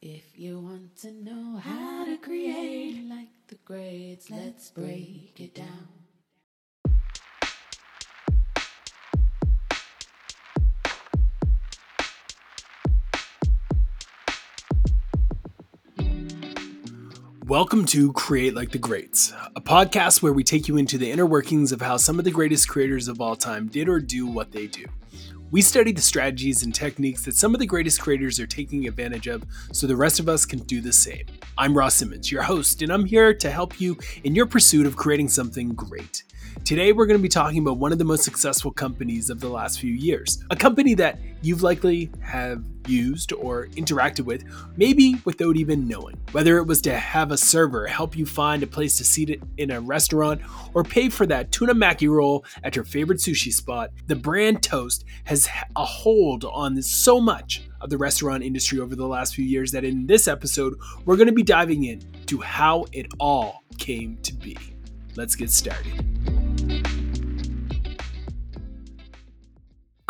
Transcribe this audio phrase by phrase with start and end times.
[0.00, 5.88] If you want to know how to create like the greats, let's break it down.
[17.44, 21.26] Welcome to Create Like the Greats, a podcast where we take you into the inner
[21.26, 24.52] workings of how some of the greatest creators of all time did or do what
[24.52, 24.84] they do.
[25.50, 29.28] We study the strategies and techniques that some of the greatest creators are taking advantage
[29.28, 31.24] of so the rest of us can do the same.
[31.56, 34.96] I'm Ross Simmonds, your host, and I'm here to help you in your pursuit of
[34.96, 36.24] creating something great.
[36.64, 39.48] Today, we're going to be talking about one of the most successful companies of the
[39.48, 40.44] last few years.
[40.50, 44.44] A company that you've likely have used or interacted with,
[44.76, 46.16] maybe without even knowing.
[46.32, 49.70] Whether it was to have a server help you find a place to seat in
[49.70, 50.40] a restaurant
[50.74, 55.04] or pay for that tuna maki roll at your favorite sushi spot, the brand Toast
[55.24, 59.72] has a hold on so much of the restaurant industry over the last few years
[59.72, 64.18] that in this episode, we're going to be diving in to how it all came
[64.22, 64.56] to be.
[65.16, 66.47] Let's get started.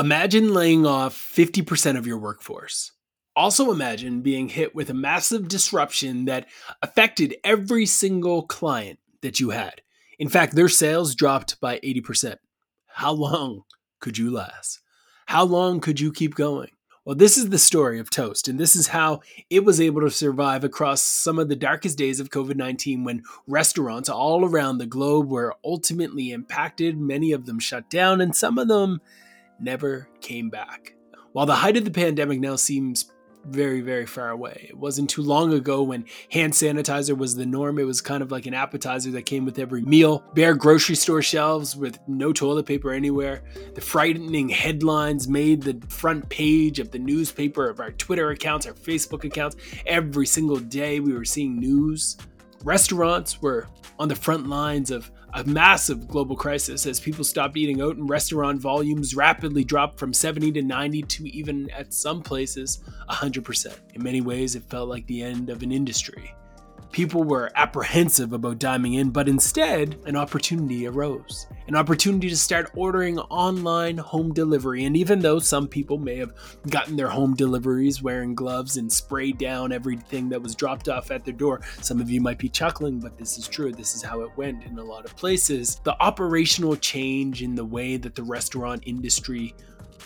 [0.00, 2.92] Imagine laying off 50% of your workforce.
[3.34, 6.46] Also, imagine being hit with a massive disruption that
[6.82, 9.82] affected every single client that you had.
[10.16, 12.36] In fact, their sales dropped by 80%.
[12.86, 13.62] How long
[13.98, 14.80] could you last?
[15.26, 16.70] How long could you keep going?
[17.04, 20.10] Well, this is the story of Toast, and this is how it was able to
[20.10, 24.86] survive across some of the darkest days of COVID 19 when restaurants all around the
[24.86, 27.00] globe were ultimately impacted.
[27.00, 29.00] Many of them shut down, and some of them
[29.60, 30.94] never came back.
[31.32, 33.10] While the height of the pandemic now seems
[33.44, 34.66] very, very far away.
[34.68, 37.78] It wasn't too long ago when hand sanitizer was the norm.
[37.78, 40.22] It was kind of like an appetizer that came with every meal.
[40.34, 43.42] Bare grocery store shelves with no toilet paper anywhere.
[43.74, 48.74] The frightening headlines made the front page of the newspaper, of our Twitter accounts, our
[48.74, 49.56] Facebook accounts.
[49.86, 52.16] Every single day we were seeing news.
[52.64, 57.80] Restaurants were on the front lines of a massive global crisis as people stopped eating
[57.80, 62.80] out and restaurant volumes rapidly dropped from 70 to 90 to even at some places
[63.10, 63.76] 100%.
[63.94, 66.34] In many ways, it felt like the end of an industry.
[66.92, 71.46] People were apprehensive about diming in, but instead, an opportunity arose.
[71.66, 74.84] An opportunity to start ordering online home delivery.
[74.84, 76.32] And even though some people may have
[76.70, 81.24] gotten their home deliveries wearing gloves and sprayed down everything that was dropped off at
[81.24, 83.70] their door, some of you might be chuckling, but this is true.
[83.70, 85.80] This is how it went in a lot of places.
[85.84, 89.54] The operational change in the way that the restaurant industry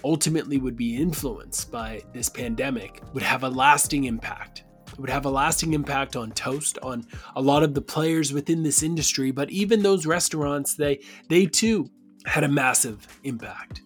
[0.05, 5.25] ultimately would be influenced by this pandemic would have a lasting impact it would have
[5.25, 9.51] a lasting impact on Toast, on a lot of the players within this industry, but
[9.51, 11.91] even those restaurants, they they too
[12.27, 13.83] had a massive impact.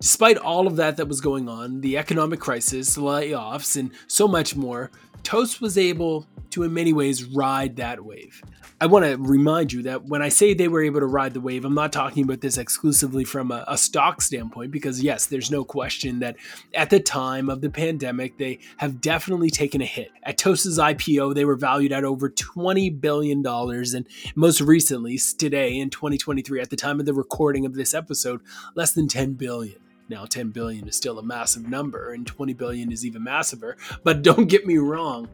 [0.00, 4.56] Despite all of that that was going on, the economic crisis, layoffs, and so much
[4.56, 4.90] more,
[5.22, 8.42] Toast was able to, in many ways, ride that wave.
[8.82, 11.40] I want to remind you that when I say they were able to ride the
[11.42, 15.50] wave, I'm not talking about this exclusively from a, a, stock standpoint, because yes, there's
[15.50, 16.36] no question that
[16.74, 20.10] at the time of the pandemic, they have definitely taken a hit.
[20.22, 23.46] At Toast's IPO, they were valued at over $20 billion.
[23.46, 28.40] And most recently, today in 2023, at the time of the recording of this episode,
[28.74, 29.78] less than 10 billion.
[30.08, 33.74] Now, 10 billion is still a massive number, and 20 billion is even massiver.
[34.04, 35.28] But don't get me wrong,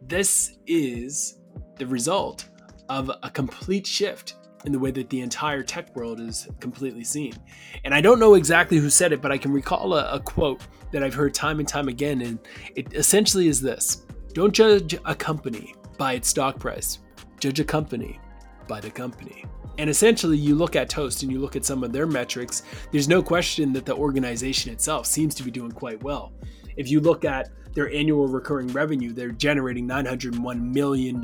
[0.00, 1.38] this is
[1.76, 2.48] the result
[2.88, 7.32] of a complete shift in the way that the entire tech world is completely seen.
[7.84, 10.60] And I don't know exactly who said it, but I can recall a, a, quote
[10.92, 12.22] that I've heard time and time again.
[12.22, 12.38] And
[12.74, 16.98] it essentially is this Don't judge a company by its stock price,
[17.38, 18.18] judge a company
[18.66, 19.44] by the company.
[19.78, 23.08] And essentially, you look at Toast and you look at some of their metrics, there's
[23.08, 26.32] no question that the organization itself seems to be doing quite well.
[26.76, 31.16] If you look at their annual recurring revenue, they're generating $901 million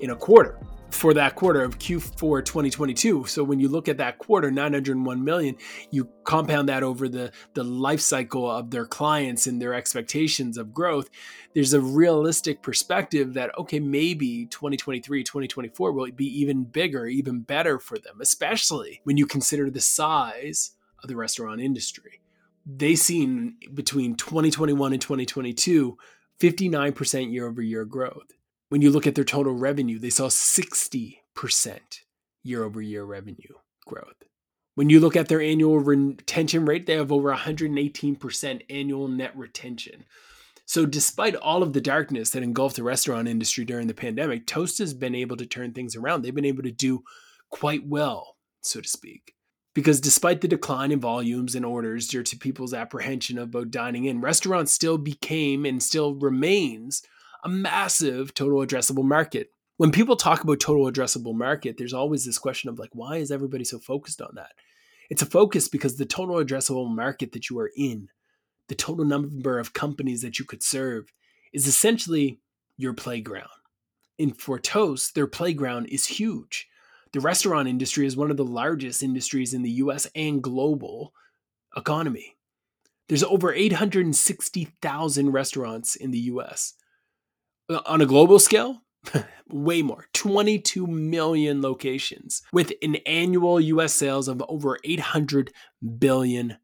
[0.00, 0.58] in a quarter
[0.90, 3.26] for that quarter of Q4 2022.
[3.26, 5.56] So when you look at that quarter, 901 million,
[5.90, 10.72] you compound that over the the life cycle of their clients and their expectations of
[10.72, 11.10] growth,
[11.54, 17.78] there's a realistic perspective that okay, maybe 2023, 2024 will be even bigger, even better
[17.78, 20.72] for them, especially when you consider the size
[21.02, 22.22] of the restaurant industry
[22.68, 25.96] they seen between 2021 and 2022
[26.38, 28.30] 59% year over year growth.
[28.68, 31.18] When you look at their total revenue, they saw 60%
[32.44, 33.54] year over year revenue
[33.86, 34.22] growth.
[34.74, 40.04] When you look at their annual retention rate, they have over 118% annual net retention.
[40.66, 44.78] So, despite all of the darkness that engulfed the restaurant industry during the pandemic, Toast
[44.78, 46.22] has been able to turn things around.
[46.22, 47.02] They've been able to do
[47.50, 49.34] quite well, so to speak.
[49.78, 54.06] Because despite the decline in volumes and orders due to people's apprehension of about dining
[54.06, 57.04] in, restaurants still became and still remains
[57.44, 59.52] a massive total addressable market.
[59.76, 63.30] When people talk about total addressable market, there's always this question of like, why is
[63.30, 64.50] everybody so focused on that?
[65.10, 68.08] It's a focus because the total addressable market that you are in,
[68.66, 71.12] the total number of companies that you could serve,
[71.52, 72.40] is essentially
[72.76, 73.46] your playground.
[74.18, 76.68] And for Toast, their playground is huge.
[77.12, 81.14] The restaurant industry is one of the largest industries in the US and global
[81.76, 82.36] economy.
[83.08, 86.74] There's over 860,000 restaurants in the US.
[87.68, 88.82] Uh, on a global scale,
[89.48, 95.52] way more 22 million locations with an annual US sales of over 800
[95.98, 96.58] billion.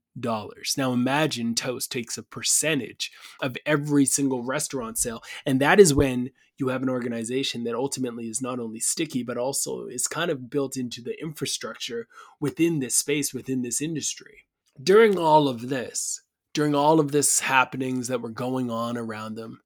[0.76, 6.31] Now imagine Toast takes a percentage of every single restaurant sale and that is when
[6.56, 10.50] you have an organization that ultimately is not only sticky but also is kind of
[10.50, 12.06] built into the infrastructure
[12.40, 14.44] within this space within this industry.
[14.82, 16.22] During all of this,
[16.52, 19.61] during all of this happenings that were going on around them,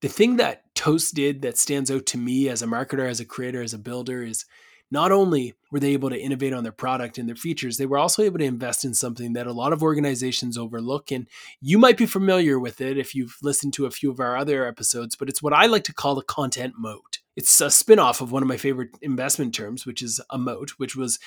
[0.00, 3.24] the thing that Toast did that stands out to me as a marketer, as a
[3.24, 4.44] creator, as a builder is
[4.92, 7.96] not only were they able to innovate on their product and their features, they were
[7.96, 11.10] also able to invest in something that a lot of organizations overlook.
[11.10, 11.26] And
[11.62, 14.66] you might be familiar with it if you've listened to a few of our other
[14.66, 17.20] episodes, but it's what I like to call the content moat.
[17.34, 20.94] It's a spinoff of one of my favorite investment terms, which is a moat, which
[20.94, 21.18] was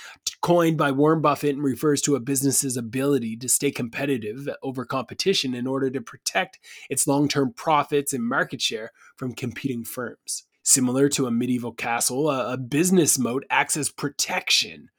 [0.41, 5.56] coined by Warren Buffett and refers to a business's ability to stay competitive over competition
[5.56, 6.59] in order to protect
[6.91, 10.45] its long term profits and market share from competing firms.
[10.67, 14.89] Similar to a medieval castle, a, business moat acts as protection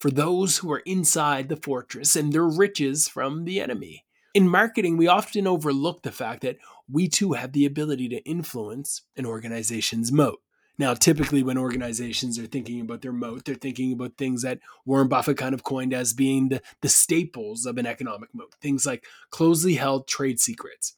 [0.00, 4.04] for those who are inside the fortress and their riches from the enemy.
[4.34, 6.58] In marketing, we often overlook the fact that
[6.90, 10.40] we too have the ability to influence an organization's moat.
[10.78, 15.06] Now, typically, when organizations are thinking about their moat, they're thinking about things that Warren
[15.06, 18.56] Buffett kind of coined as being the, the staples of an economic moat.
[18.60, 20.96] Things like closely held trade secrets,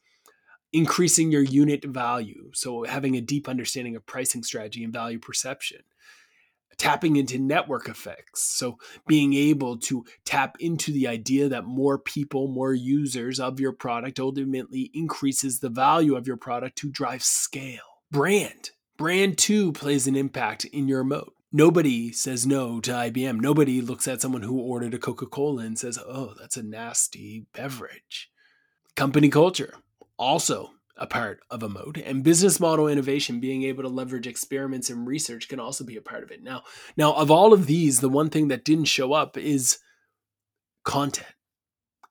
[0.77, 2.51] increasing your unit value.
[2.53, 5.81] So, having a deep understanding of pricing strategy and value perception,
[6.77, 8.43] tapping into network effects.
[8.43, 8.77] So,
[9.07, 14.21] being able to tap into the idea that more people, more users of your product
[14.21, 18.03] ultimately increases the value of your product to drive scale.
[18.11, 18.71] Brand.
[18.99, 21.33] Brand too plays an impact in your moat.
[21.53, 23.41] Nobody says no to IBM.
[23.41, 27.47] Nobody looks at someone who ordered a Coca Cola and says, oh, that's a nasty
[27.55, 28.31] beverage.
[28.95, 29.75] Company culture
[30.19, 34.89] also a part of a moat and business model innovation being able to leverage experiments
[34.89, 36.43] and research can also be a part of it.
[36.43, 36.63] Now
[36.97, 39.79] now of all of these the one thing that didn't show up is
[40.85, 41.29] content.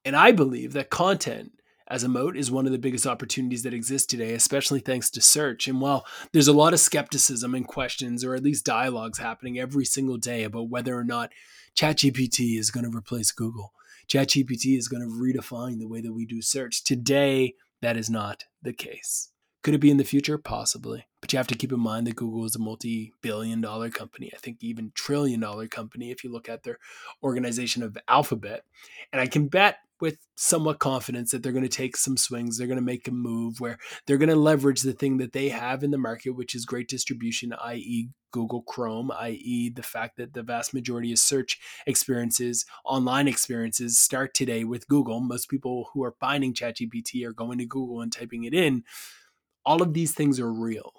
[0.03, 1.53] And i believe that content
[1.87, 5.21] as a moat is one of the biggest opportunities that exist today especially thanks to
[5.21, 5.67] search.
[5.67, 9.85] And while there's a lot of skepticism and questions or at least dialogues happening every
[9.85, 11.31] single day about whether or not
[11.75, 13.73] chatgpt is going to replace google
[14.07, 18.45] chatgpt is going to redefine the way that we do search today that is not
[18.61, 19.29] the case.
[19.63, 20.37] Could it be in the future?
[20.37, 21.07] Possibly.
[21.21, 24.31] But you have to keep in mind that Google is a multi billion dollar company.
[24.31, 26.77] I think even trillion dollar company if you look at their
[27.23, 28.63] organization of Alphabet.
[29.11, 32.57] And I can bet with somewhat confidence that they're going to take some swings.
[32.57, 35.49] They're going to make a move where they're going to leverage the thing that they
[35.49, 40.33] have in the market, which is great distribution, i.e., Google Chrome, i.e., the fact that
[40.33, 41.57] the vast majority of search
[41.87, 45.21] experiences, online experiences, start today with Google.
[45.21, 48.83] Most people who are finding ChatGPT are going to Google and typing it in.
[49.65, 50.91] All of these things are real.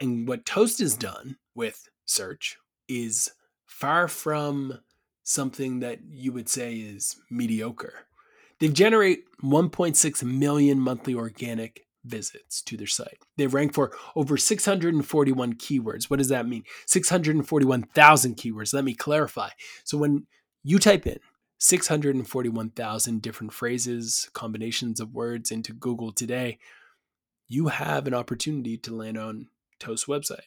[0.00, 2.56] And what Toast has done with search
[2.88, 3.30] is
[3.66, 4.80] far from
[5.22, 8.06] something that you would say is mediocre.
[8.62, 13.18] They generate 1.6 million monthly organic visits to their site.
[13.36, 16.04] They rank for over 641 keywords.
[16.04, 16.62] What does that mean?
[16.86, 18.72] 641,000 keywords.
[18.72, 19.48] Let me clarify.
[19.82, 20.28] So when
[20.62, 21.18] you type in
[21.58, 26.60] 641,000 different phrases, combinations of words into Google today,
[27.48, 29.48] you have an opportunity to land on
[29.80, 30.46] Toast website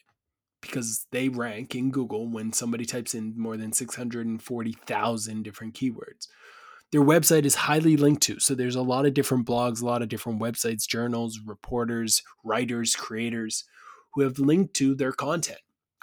[0.62, 6.28] because they rank in Google when somebody types in more than 640,000 different keywords
[6.96, 8.40] their website is highly linked to.
[8.40, 12.96] So there's a lot of different blogs, a lot of different websites, journals, reporters, writers,
[12.96, 13.64] creators
[14.14, 15.58] who have linked to their content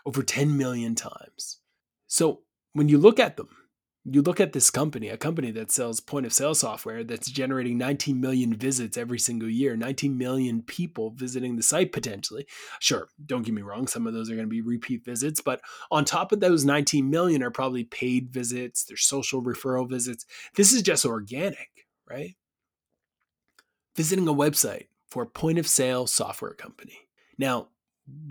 [0.05, 1.57] over 10 million times.
[2.05, 2.41] So
[2.73, 3.49] when you look at them,
[4.05, 7.77] you look at this company, a company that sells point of sale software that's generating
[7.77, 12.45] 19 million visits every single year, 19 million people visiting the site potentially.
[12.79, 15.61] Sure, don't get me wrong, some of those are going to be repeat visits, but
[15.89, 20.25] on top of those 19 million are probably paid visits, there's social referral visits.
[20.55, 22.35] This is just organic, right?
[23.95, 27.07] Visiting a website for a point of sale software company.
[27.37, 27.69] Now,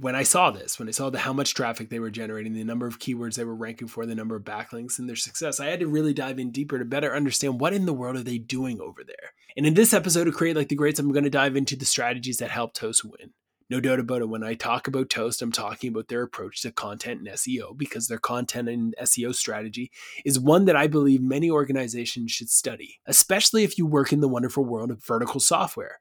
[0.01, 2.65] when I saw this, when I saw the how much traffic they were generating, the
[2.65, 5.67] number of keywords they were ranking for, the number of backlinks and their success, I
[5.67, 8.39] had to really dive in deeper to better understand what in the world are they
[8.39, 9.33] doing over there.
[9.57, 11.87] And in this episode of Create Like the Greats, I'm going to dive into the
[11.87, 13.33] strategies that help Toast win.
[13.71, 14.29] No doubt about it.
[14.29, 18.07] When I talk about Toast, I'm talking about their approach to content and SEO because
[18.07, 19.91] their content and SEO strategy
[20.27, 24.29] is one that I believe many organizations should study, especially if you work in the
[24.29, 26.01] wonderful world of vertical software.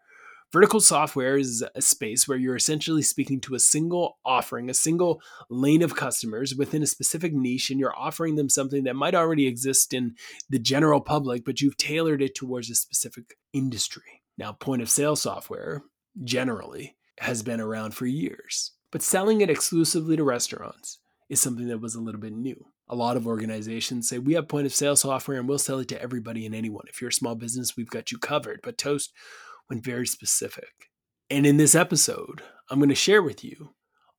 [0.54, 5.22] Vertical software is a space where you're essentially speaking to a single offering, a single
[5.50, 9.48] lane of customers within a specific niche, and you're offering them something that might already
[9.48, 10.16] exist in
[10.50, 14.24] the general public, but you've tailored it towards a specific industry.
[14.38, 15.84] Now, point of sale software
[16.22, 21.80] generally has been around for years, but selling it exclusively to restaurants is something that
[21.80, 22.66] was a little bit new.
[22.90, 25.88] A lot of organizations say we have point of sale software and we'll sell it
[25.88, 26.84] to everybody and anyone.
[26.90, 28.60] If you're a small business, we've got you covered.
[28.62, 29.14] But Toast
[29.72, 30.90] went very specific.
[31.30, 33.74] And in this episode, I'm going to share with you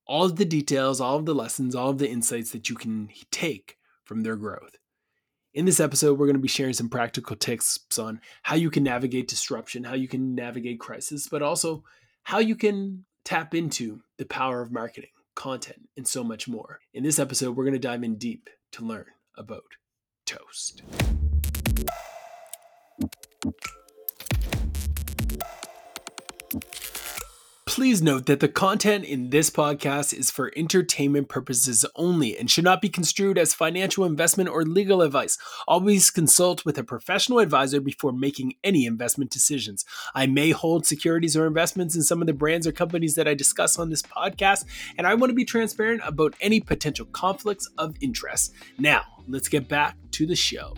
[0.07, 3.09] all of the details, all of the lessons, all of the insights that you can
[3.29, 4.77] take from their growth.
[5.53, 8.81] In this episode, we're going to be sharing some practical tips on how you can
[8.81, 11.83] navigate disruption, how you can navigate crisis, but also
[12.23, 16.79] how you can tap into the power of marketing, content, and so much more.
[16.95, 19.05] In this episode, we're going to dive in deep to learn
[19.37, 19.75] about
[20.25, 20.81] Toast.
[27.73, 32.63] Please note that the content in this podcast is for entertainment purposes only and should
[32.63, 35.39] not be construed as financial investment or legal advice.
[35.67, 39.85] Always consult with a professional advisor before making any investment decisions.
[40.13, 43.33] I may hold securities or investments in some of the brands or companies that I
[43.33, 44.65] discuss on this podcast,
[44.95, 48.53] and I want to be transparent about any potential conflicts of interest.
[48.77, 50.75] Now, let's get back to the show.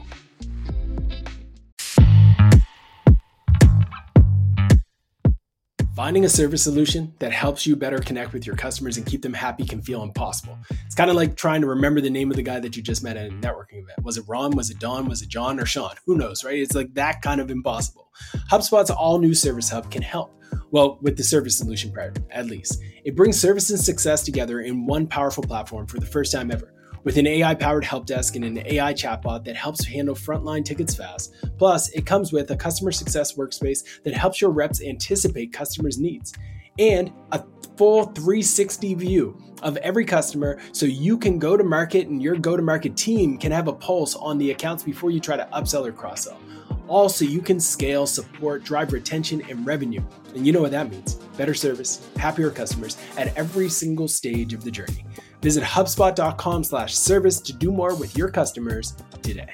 [5.95, 9.33] Finding a service solution that helps you better connect with your customers and keep them
[9.33, 10.57] happy can feel impossible.
[10.85, 13.01] It's kind of like trying to remember the name of the guy that you just
[13.01, 14.03] met at a networking event.
[14.03, 14.57] Was it Ron?
[14.57, 15.07] Was it Don?
[15.07, 15.95] Was it John or Sean?
[16.05, 16.59] Who knows, right?
[16.59, 18.11] It's like that kind of impossible.
[18.51, 20.33] HubSpot's all new Service Hub can help.
[20.71, 22.81] Well, with the service solution part, at least.
[23.05, 26.74] It brings service and success together in one powerful platform for the first time ever
[27.05, 30.95] with an AI powered help desk and an AI chatbot that helps handle frontline tickets
[30.95, 31.33] fast.
[31.57, 36.33] Plus, it comes with a customer success workspace that helps your reps anticipate customers' needs
[36.77, 37.41] and a
[37.77, 42.57] full 360 view of every customer so you can go to market and your go
[42.57, 45.87] to market team can have a pulse on the accounts before you try to upsell
[45.87, 46.39] or cross sell.
[46.87, 50.03] Also, you can scale, support, drive retention, and revenue.
[50.35, 54.63] And you know what that means better service, happier customers at every single stage of
[54.63, 55.05] the journey.
[55.45, 59.53] Visit HubSpot.com slash service to do more with your customers today.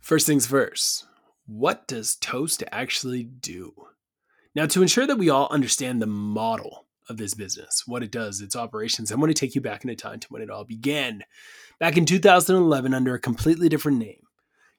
[0.00, 1.04] First things first,
[1.44, 3.74] what does Toast actually do?
[4.54, 8.40] Now, to ensure that we all understand the model of this business, what it does,
[8.40, 11.24] its operations, I want to take you back into time to when it all began.
[11.78, 14.22] Back in 2011, under a completely different name.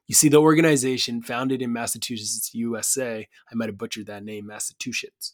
[0.08, 5.32] You see, the organization founded in Massachusetts, USA, I might have butchered that name, Massachusetts.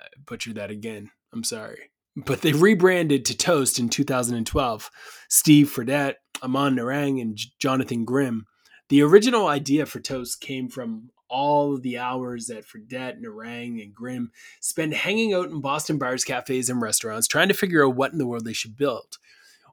[0.00, 1.10] I butchered that again.
[1.32, 1.90] I'm sorry.
[2.16, 4.90] But they rebranded to Toast in 2012.
[5.28, 8.46] Steve Fredette, Aman Narang, and Jonathan Grimm.
[8.88, 14.30] The original idea for Toast came from all the hours that Fredette, Narang, and Grimm
[14.60, 18.18] spend hanging out in Boston bars, cafes, and restaurants trying to figure out what in
[18.18, 19.18] the world they should build.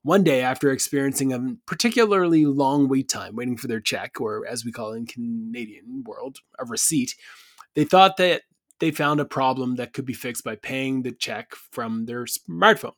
[0.01, 4.65] One day, after experiencing a particularly long wait time waiting for their check, or as
[4.65, 7.15] we call it in Canadian world, a receipt,
[7.75, 8.41] they thought that
[8.79, 12.95] they found a problem that could be fixed by paying the check from their smartphone.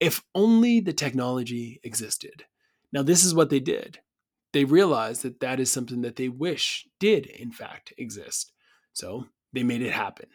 [0.00, 2.44] If only the technology existed.
[2.92, 4.00] Now, this is what they did.
[4.52, 8.52] They realized that that is something that they wish did, in fact, exist.
[8.92, 10.28] So they made it happen.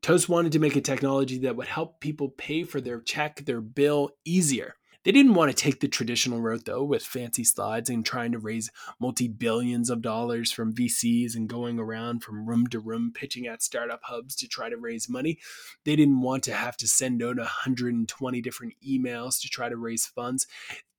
[0.00, 3.60] Toast wanted to make a technology that would help people pay for their check, their
[3.60, 4.76] bill easier.
[5.04, 8.38] They didn't want to take the traditional route, though, with fancy slides and trying to
[8.38, 13.46] raise multi billions of dollars from VCs and going around from room to room pitching
[13.46, 15.38] at startup hubs to try to raise money.
[15.84, 20.06] They didn't want to have to send out 120 different emails to try to raise
[20.06, 20.46] funds.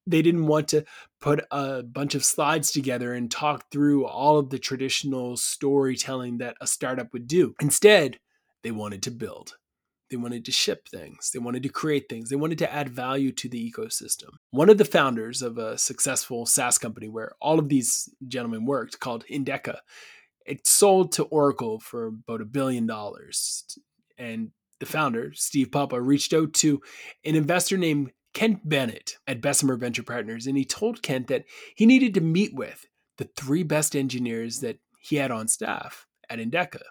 [0.07, 0.85] They didn't want to
[1.19, 6.55] put a bunch of slides together and talk through all of the traditional storytelling that
[6.59, 7.53] a startup would do.
[7.59, 8.19] Instead,
[8.63, 9.57] they wanted to build.
[10.09, 11.31] They wanted to ship things.
[11.31, 12.29] They wanted to create things.
[12.29, 14.29] They wanted to add value to the ecosystem.
[14.51, 18.99] One of the founders of a successful SaaS company where all of these gentlemen worked,
[18.99, 19.77] called Endeca,
[20.45, 23.65] it sold to Oracle for about a billion dollars.
[24.17, 26.81] And the founder, Steve Papa, reached out to
[27.23, 31.85] an investor named Kent Bennett at Bessemer Venture Partners, and he told Kent that he
[31.85, 32.85] needed to meet with
[33.17, 36.81] the three best engineers that he had on staff at Endeca.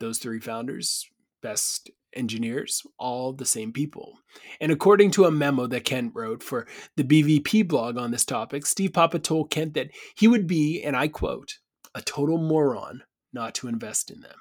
[0.00, 1.08] Those three founders,
[1.42, 4.18] best engineers, all the same people.
[4.60, 8.66] And according to a memo that Kent wrote for the BVP blog on this topic,
[8.66, 11.58] Steve Papa told Kent that he would be, and I quote,
[11.94, 14.38] a total moron not to invest in them.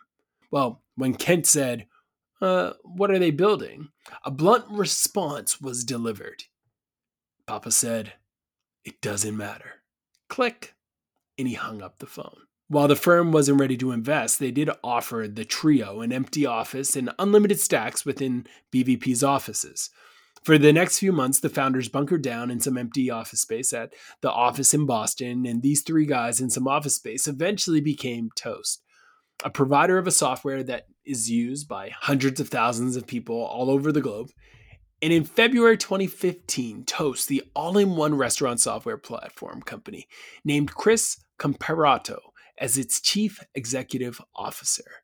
[0.52, 1.88] Well, when Kent said,
[2.42, 3.90] uh, What are they building?
[4.24, 6.44] a blunt response was delivered.
[7.48, 8.14] Papa said,
[8.84, 9.84] It doesn't matter.
[10.30, 10.74] Click.
[11.38, 12.45] And he hung up the phone.
[12.68, 16.96] While the firm wasn't ready to invest, they did offer the trio an empty office
[16.96, 19.92] and unlimited stacks within BVP's offices.
[20.44, 23.94] For the next few months, the founders bunkered down in some empty office space at
[24.22, 28.84] the office in Boston, and these three guys in some office space eventually became Toast,
[29.44, 33.70] a provider of a software that is used by hundreds of thousands of people all
[33.70, 34.32] over the globe.
[35.02, 40.08] And in February 2015, Toast, the all in one restaurant software platform company,
[40.44, 42.20] named Chris Comparato
[42.58, 45.04] as its chief executive officer.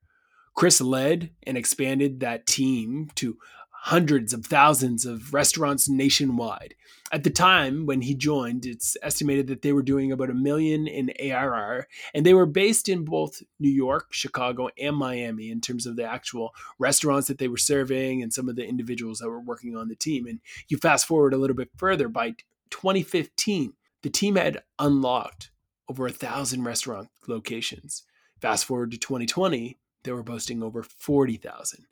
[0.55, 3.37] Chris led and expanded that team to
[3.83, 6.75] hundreds of thousands of restaurants nationwide.
[7.11, 10.87] At the time when he joined, it's estimated that they were doing about a million
[10.87, 15.87] in ARR, and they were based in both New York, Chicago, and Miami in terms
[15.87, 19.41] of the actual restaurants that they were serving and some of the individuals that were
[19.41, 20.27] working on the team.
[20.27, 22.35] And you fast forward a little bit further, by
[22.69, 25.49] 2015, the team had unlocked
[25.89, 28.03] over a thousand restaurant locations.
[28.39, 31.85] Fast forward to 2020, they were boasting over 40,000.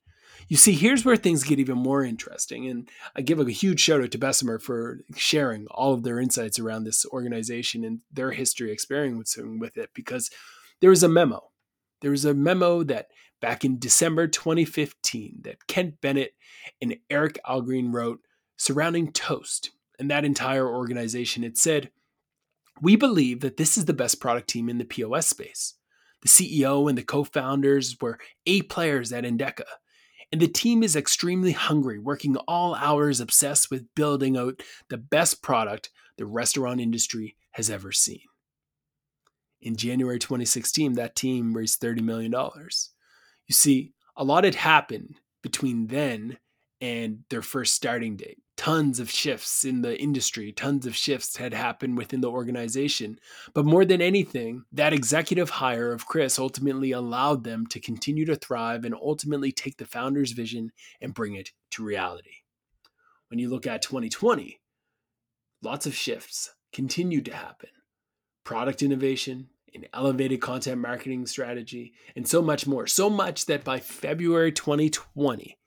[0.47, 2.67] You see, here's where things get even more interesting.
[2.67, 6.59] And I give a huge shout out to Bessemer for sharing all of their insights
[6.59, 10.31] around this organization and their history experiencing with it because
[10.81, 11.51] there was a memo.
[12.01, 13.07] There was a memo that
[13.41, 16.33] back in December 2015 that Kent Bennett
[16.81, 18.21] and Eric Algreen wrote
[18.57, 21.43] surrounding Toast and that entire organization.
[21.43, 21.91] It said,
[22.81, 25.75] We believe that this is the best product team in the POS space.
[26.21, 29.63] The CEO and the co founders were A players at Endeca
[30.31, 35.41] and the team is extremely hungry, working all hours obsessed with building out the best
[35.41, 38.21] product the restaurant industry has ever seen.
[39.61, 42.31] In January 2016, that team raised $30 million.
[42.31, 46.37] You see, a lot had happened between then
[46.79, 51.53] and their first starting date tons of shifts in the industry, tons of shifts had
[51.53, 53.17] happened within the organization.
[53.53, 58.35] But more than anything, that executive hire of Chris ultimately allowed them to continue to
[58.35, 62.33] thrive and ultimately take the founder's vision and bring it to reality.
[63.29, 64.59] When you look at 2020,
[65.63, 67.69] lots of shifts continued to happen.
[68.43, 72.87] Product innovation, an elevated content marketing strategy, and so much more.
[72.87, 75.57] So much that by February 2020,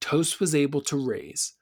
[0.00, 1.54] Toast was able to raise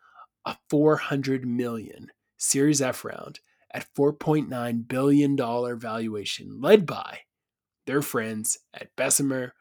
[0.46, 3.40] a 400 million Series F round
[3.72, 7.20] at 4.9 billion dollar valuation led by
[7.86, 9.52] their friends at Bessemer,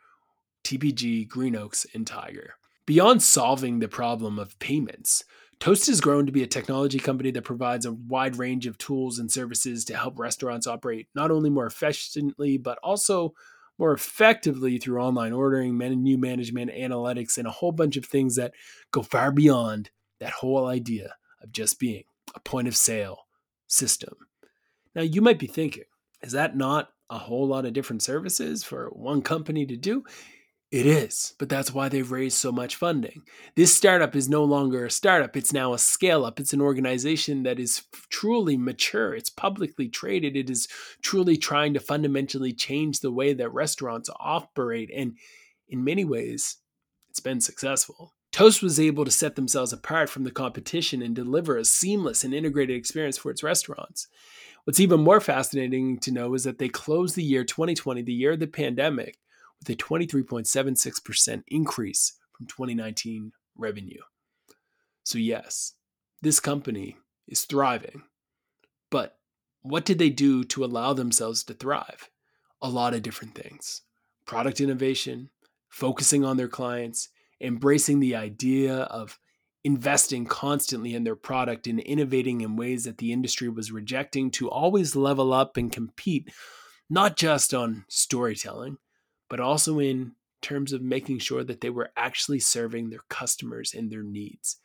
[0.64, 2.56] TPG, Greenoaks, and Tiger.
[2.86, 5.24] Beyond solving the problem of payments,
[5.60, 9.20] Toast has grown to be a technology company that provides a wide range of tools
[9.20, 13.34] and services to help restaurants operate not only more efficiently, but also
[13.78, 18.54] more effectively through online ordering, menu management, analytics, and a whole bunch of things that
[18.92, 23.28] go far beyond that whole idea of just being a point of sale
[23.68, 24.16] system.
[24.94, 25.84] Now, you might be thinking,
[26.22, 30.04] is that not a whole lot of different services for one company to do?
[30.72, 33.22] It is, but that's why they've raised so much funding.
[33.56, 36.40] This startup is no longer a startup, it's now a scale up.
[36.40, 40.68] It's an organization that is truly mature, it's publicly traded, it is
[41.02, 44.90] truly trying to fundamentally change the way that restaurants operate.
[44.94, 45.18] And
[45.70, 46.58] in many ways,
[47.10, 48.15] it's been successful.
[48.36, 52.34] Toast was able to set themselves apart from the competition and deliver a seamless and
[52.34, 54.10] integrated experience for its restaurants.
[54.66, 58.34] What's even more fascinating to know is that they closed the year 2020, the year
[58.34, 59.20] of the pandemic,
[59.58, 64.02] with a 23.76% increase from 2019 revenue.
[65.06, 65.76] So, yes,
[66.22, 66.98] this company
[67.30, 68.04] is thriving.
[68.92, 69.18] But
[69.62, 72.10] what did they do to allow themselves to thrive?
[72.62, 73.84] A lot of different things
[74.26, 75.30] product innovation,
[75.70, 77.08] focusing on their clients,
[77.42, 79.20] embracing the idea of
[79.64, 84.50] investing constantly in their product and innovating in ways that the industry was rejecting to
[84.50, 86.32] always level up and compete,
[86.90, 88.78] not just on storytelling,
[89.30, 93.92] but also in terms of making sure that they were actually serving their customers and
[93.92, 94.58] their needs.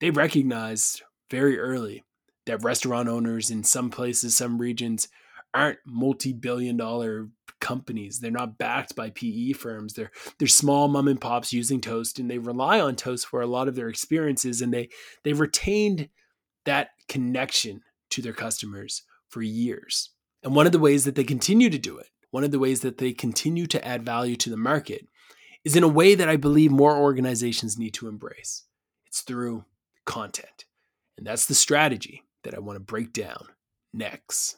[0.00, 2.02] They recognized very early
[2.46, 5.06] that restaurant owners in some places, some regions,
[5.54, 7.28] aren't multi-billion dollar
[7.60, 8.18] companies.
[8.18, 9.94] They're not backed by PE firms.
[9.94, 13.46] They're they're small mom and pops using Toast and they rely on Toast for a
[13.46, 14.88] lot of their experiences and they
[15.24, 16.08] they retained
[16.64, 20.10] that connection to their customers for years.
[20.42, 22.80] And one of the ways that they continue to do it, one of the ways
[22.80, 25.06] that they continue to add value to the market
[25.64, 28.64] is in a way that I believe more organizations need to embrace.
[29.06, 29.64] It's through
[30.06, 30.64] content.
[31.18, 33.48] And that's the strategy that I want to break down
[33.92, 34.56] next.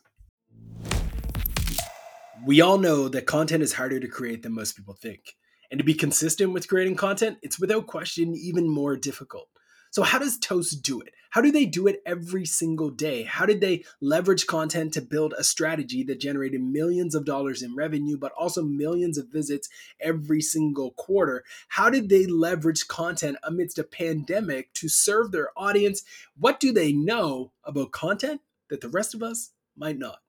[2.44, 5.36] We all know that content is harder to create than most people think.
[5.70, 9.48] And to be consistent with creating content, it's without question even more difficult.
[9.92, 11.12] So, how does Toast do it?
[11.28, 13.24] How do they do it every single day?
[13.24, 17.76] How did they leverage content to build a strategy that generated millions of dollars in
[17.76, 19.68] revenue, but also millions of visits
[20.00, 21.44] every single quarter?
[21.68, 26.02] How did they leverage content amidst a pandemic to serve their audience?
[26.38, 30.21] What do they know about content that the rest of us might not?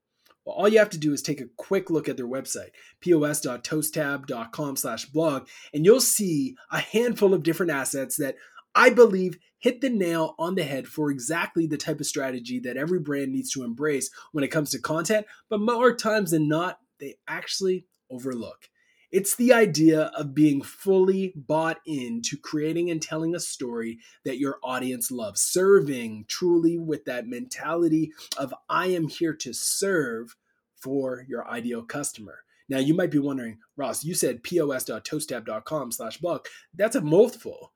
[0.45, 4.75] Well, all you have to do is take a quick look at their website, pos.toasttab.com
[4.75, 8.36] slash blog, and you'll see a handful of different assets that
[8.75, 12.75] I believe hit the nail on the head for exactly the type of strategy that
[12.75, 16.79] every brand needs to embrace when it comes to content, but more times than not,
[16.99, 18.69] they actually overlook.
[19.13, 24.58] It's the idea of being fully bought into creating and telling a story that your
[24.63, 30.36] audience loves, serving truly with that mentality of I am here to serve
[30.82, 32.39] for your ideal customer.
[32.67, 36.47] Now you might be wondering, Ross, you said pos.toasttab.com slash blog.
[36.73, 37.71] That's a mouthful.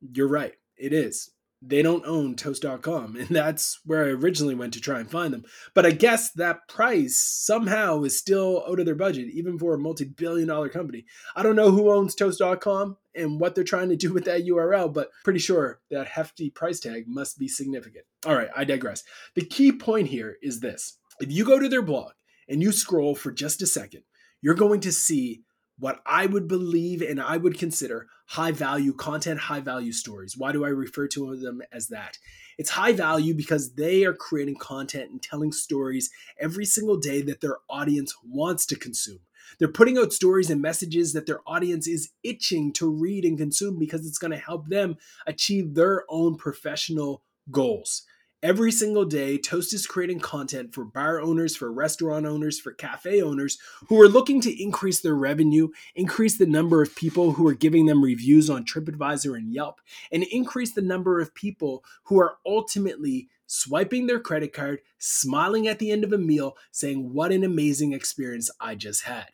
[0.00, 0.54] You're right.
[0.76, 1.32] It is.
[1.68, 5.44] They don't own toast.com, and that's where I originally went to try and find them.
[5.74, 9.78] But I guess that price somehow is still out of their budget, even for a
[9.78, 11.04] multi billion dollar company.
[11.34, 14.92] I don't know who owns toast.com and what they're trying to do with that URL,
[14.92, 18.04] but pretty sure that hefty price tag must be significant.
[18.24, 19.02] All right, I digress.
[19.34, 22.12] The key point here is this if you go to their blog
[22.48, 24.02] and you scroll for just a second,
[24.40, 25.42] you're going to see
[25.78, 30.36] what I would believe and I would consider high value content, high value stories.
[30.36, 32.18] Why do I refer to them as that?
[32.58, 36.10] It's high value because they are creating content and telling stories
[36.40, 39.20] every single day that their audience wants to consume.
[39.58, 43.78] They're putting out stories and messages that their audience is itching to read and consume
[43.78, 48.02] because it's going to help them achieve their own professional goals.
[48.42, 53.22] Every single day, Toast is creating content for bar owners, for restaurant owners, for cafe
[53.22, 53.56] owners
[53.88, 57.86] who are looking to increase their revenue, increase the number of people who are giving
[57.86, 59.80] them reviews on TripAdvisor and Yelp,
[60.12, 65.78] and increase the number of people who are ultimately swiping their credit card, smiling at
[65.78, 69.28] the end of a meal, saying, What an amazing experience I just had.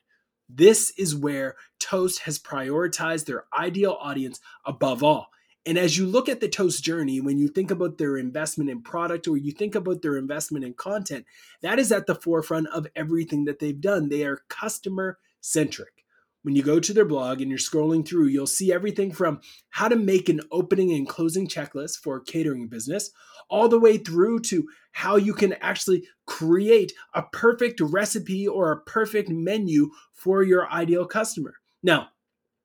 [0.49, 5.31] This is where Toast has prioritized their ideal audience above all.
[5.65, 8.83] And as you look at the Toast journey, when you think about their investment in
[8.83, 11.25] product or you think about their investment in content,
[11.61, 14.09] that is at the forefront of everything that they've done.
[14.09, 16.05] They are customer centric.
[16.43, 19.87] When you go to their blog and you're scrolling through, you'll see everything from how
[19.87, 23.13] to make an opening and closing checklist for a catering business,
[23.49, 28.81] all the way through to how you can actually create a perfect recipe or a
[28.81, 31.55] perfect menu for your ideal customer.
[31.85, 32.09] Now,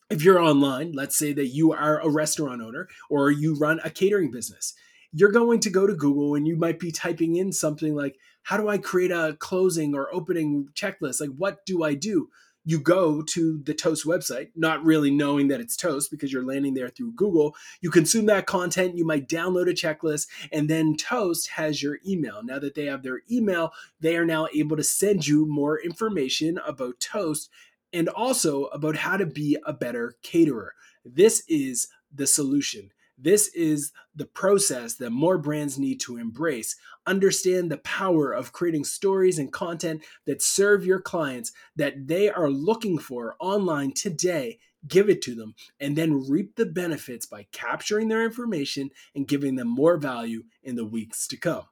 [0.10, 3.90] if you're online, let's say that you are a restaurant owner or you run a
[3.90, 4.74] catering business,
[5.12, 8.58] you're going to go to Google and you might be typing in something like, How
[8.58, 11.20] do I create a closing or opening checklist?
[11.20, 12.30] Like, what do I do?
[12.64, 16.74] You go to the Toast website, not really knowing that it's Toast because you're landing
[16.74, 17.56] there through Google.
[17.80, 22.42] You consume that content, you might download a checklist, and then Toast has your email.
[22.44, 26.60] Now that they have their email, they are now able to send you more information
[26.68, 27.50] about Toast
[27.94, 30.74] and also about how to be a better caterer.
[31.06, 32.92] This is the solution.
[33.18, 36.76] This is the process that more brands need to embrace.
[37.08, 42.50] Understand the power of creating stories and content that serve your clients that they are
[42.50, 44.60] looking for online today.
[44.88, 49.56] Give it to them and then reap the benefits by capturing their information and giving
[49.56, 51.64] them more value in the weeks to come.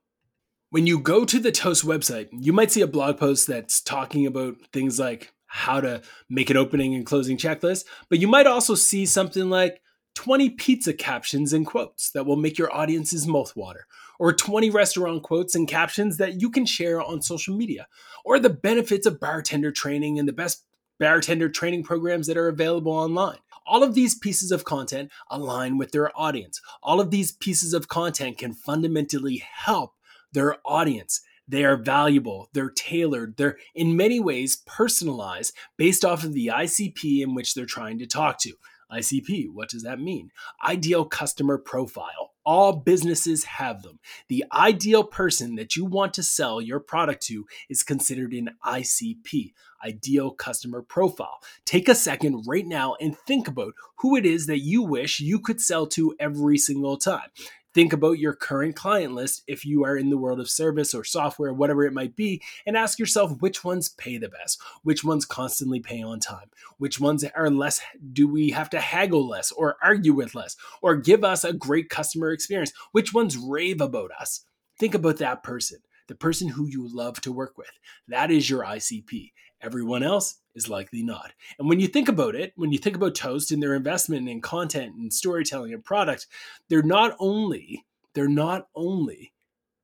[0.72, 4.26] When you go to the Toast website, you might see a blog post that's talking
[4.26, 8.76] about things like how to make an opening and closing checklist, but you might also
[8.76, 9.82] see something like
[10.16, 13.88] 20 pizza captions and quotes that will make your audience's mouth water,
[14.20, 17.88] or 20 restaurant quotes and captions that you can share on social media,
[18.26, 20.66] or the benefits of bartender training and the best
[21.00, 23.40] bartender training programs that are available online.
[23.66, 26.60] All of these pieces of content align with their audience.
[26.84, 29.94] All of these pieces of content can fundamentally help
[30.34, 31.22] their audience.
[31.48, 37.22] They are valuable, they're tailored, they're in many ways personalized based off of the ICP
[37.22, 38.54] in which they're trying to talk to.
[38.92, 40.32] ICP, what does that mean?
[40.64, 42.32] Ideal customer profile.
[42.46, 44.00] All businesses have them.
[44.28, 49.54] The ideal person that you want to sell your product to is considered an ICP,
[49.84, 51.40] ideal customer profile.
[51.66, 55.40] Take a second right now and think about who it is that you wish you
[55.40, 57.30] could sell to every single time
[57.76, 61.04] think about your current client list if you are in the world of service or
[61.04, 65.26] software, whatever it might be, and ask yourself which ones pay the best, which ones
[65.26, 67.82] constantly pay on time, which ones are less,
[68.14, 71.90] do we have to haggle less or argue with less or give us a great
[71.90, 74.46] customer experience, which ones rave about us.
[74.80, 77.72] Think about that person, the person who you love to work with.
[78.08, 79.34] That is your ICP.
[79.62, 81.34] Everyone else is likely not.
[81.60, 84.42] And when you think about it, when you think about Toast and their investment in
[84.42, 86.28] content and storytelling and product,
[86.70, 89.34] they're not only they're not only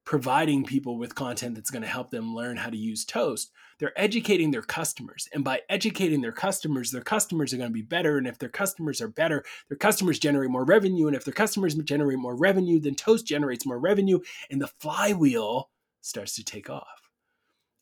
[0.06, 4.00] providing people with content that's going to help them learn how to use Toast, they're
[4.00, 5.28] educating their customers.
[5.34, 8.18] And by educating their customers, their customers are going to be better.
[8.18, 11.08] And if their customers are better, their customers generate more revenue.
[11.08, 14.20] And if their customers generate more revenue, then Toast generates more revenue.
[14.50, 15.70] And the flywheel
[16.02, 17.01] starts to take off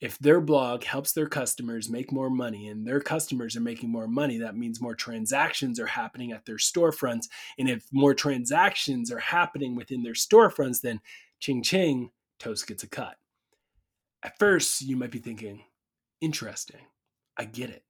[0.02, 4.08] if their blog helps their customers make more money and their customers are making more
[4.08, 7.26] money, that means more transactions are happening at their storefronts.
[7.58, 11.02] And if more transactions are happening within their storefronts, then
[11.40, 13.18] ching ching, Toast gets a cut.
[14.24, 15.64] At first, you might be thinking,
[16.22, 16.82] interesting,
[17.38, 17.84] I get it.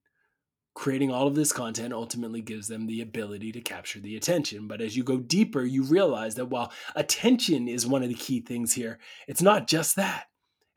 [0.74, 4.68] Creating all of this content ultimately gives them the ability to capture the attention.
[4.68, 8.40] But as you go deeper, you realize that while attention is one of the key
[8.40, 10.26] things here, it's not just that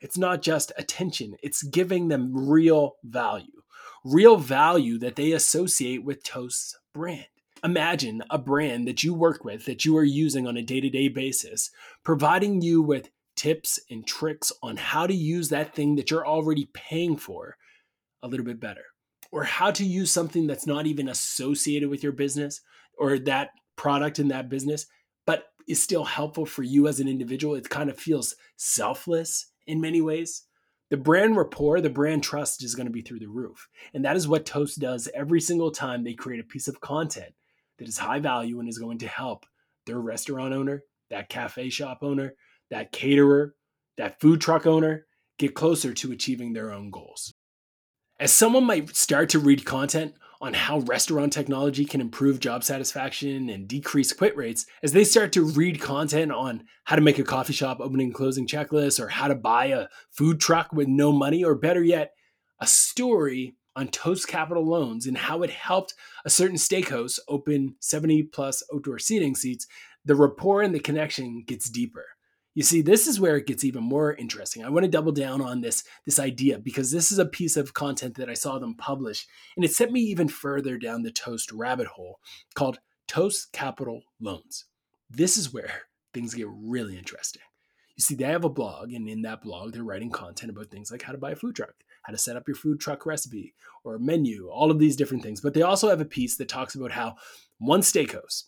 [0.03, 3.63] it's not just attention, it's giving them real value,
[4.05, 7.27] real value that they associate with Toast's brand.
[7.65, 10.91] Imagine a brand that you work with, that you are using on a day to
[10.91, 11.71] day basis,
[12.03, 16.69] providing you with tips and tricks on how to use that thing that you're already
[16.75, 17.57] paying for
[18.25, 18.87] a little bit better,
[19.31, 22.61] or how to use something that's not even associated with your business
[22.99, 24.87] or that product in that business,
[25.27, 27.55] but is still helpful for you as an individual.
[27.55, 30.45] It kind of feels selfless in many ways.
[30.91, 33.69] The brand rapport, the brand trust is going to be through the roof.
[33.95, 37.33] And that is what Toast does every single time they create a piece of content
[37.79, 39.47] that is high value and is going to help
[39.87, 42.35] their restaurant owner, that cafe shop owner,
[42.71, 43.55] that caterer,
[43.97, 45.07] that food truck owner
[45.39, 47.33] get closer to achieving their own goals.
[48.21, 53.49] As someone might start to read content on how restaurant technology can improve job satisfaction
[53.49, 57.23] and decrease quit rates as they start to read content on how to make a
[57.23, 61.13] coffee shop opening and closing checklist or how to buy a food truck with no
[61.13, 62.13] money, or better yet,
[62.61, 68.25] a story on Toast Capital Loans and how it helped a certain steakhouse open 70
[68.25, 69.69] plus outdoor seating seats,
[70.05, 72.05] the rapport and the connection gets deeper.
[72.55, 74.63] You see, this is where it gets even more interesting.
[74.63, 77.73] I want to double down on this, this idea because this is a piece of
[77.73, 81.51] content that I saw them publish, and it sent me even further down the Toast
[81.51, 82.21] rabbit hole
[82.55, 84.67] called Toast Capital Loans.
[85.09, 85.71] This is where
[86.15, 87.43] things get really interesting.
[87.97, 90.91] You see, they have a blog, and in that blog, they're writing content about things
[90.91, 93.55] like how to buy a food truck, how to set up your food truck recipe
[93.85, 95.41] or menu, all of these different things.
[95.41, 97.17] But they also have a piece that talks about how
[97.59, 98.45] one steakhouse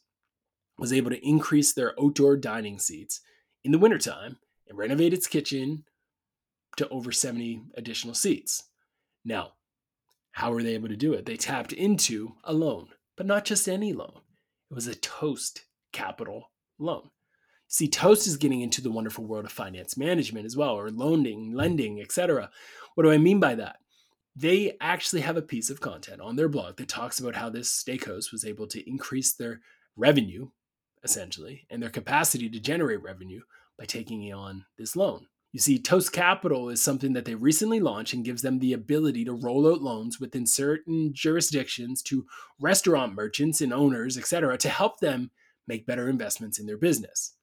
[0.79, 3.21] was able to increase their outdoor dining seats
[3.65, 4.37] in the wintertime
[4.69, 5.85] and renovate its kitchen
[6.77, 8.65] to over 70 additional seats.
[9.25, 9.53] Now,
[10.33, 11.27] how were they able to do it?
[11.27, 14.21] They tapped into a loan, but not just any loan.
[14.71, 17.11] It was a Toast capital loan.
[17.69, 21.53] See, Toast is getting into the wonderful world of finance management as well, or loaning,
[21.53, 22.51] lending, etc.
[22.95, 23.77] What do I mean by that?
[24.37, 27.71] They actually have a piece of content on their blog that talks about how this
[27.71, 29.61] steakhouse was able to increase their
[29.97, 30.49] revenue
[31.05, 33.43] essentially, and their capacity to generate revenue
[33.79, 35.27] by taking on this loan.
[35.53, 39.25] You see, Toast Capital is something that they recently launched and gives them the ability
[39.27, 42.27] to roll out loans within certain jurisdictions to
[42.59, 45.31] restaurant merchants and owners, etc., to help them
[45.69, 47.37] make better investments in their business.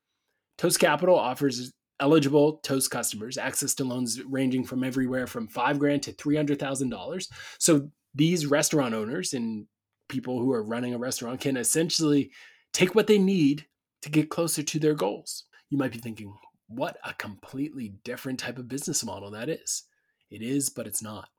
[0.57, 1.71] Toast Capital offers
[2.01, 6.59] eligible Toast customers access to loans ranging from everywhere from five grand to three hundred
[6.59, 7.29] thousand dollars.
[7.59, 9.67] So these restaurant owners and
[10.09, 12.31] people who are running a restaurant can essentially
[12.73, 13.65] take what they need
[14.01, 15.45] to get closer to their goals.
[15.69, 16.33] You might be thinking,
[16.67, 19.83] what a completely different type of business model that is.
[20.29, 21.29] It is, but it's not.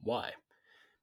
[0.00, 0.32] Why?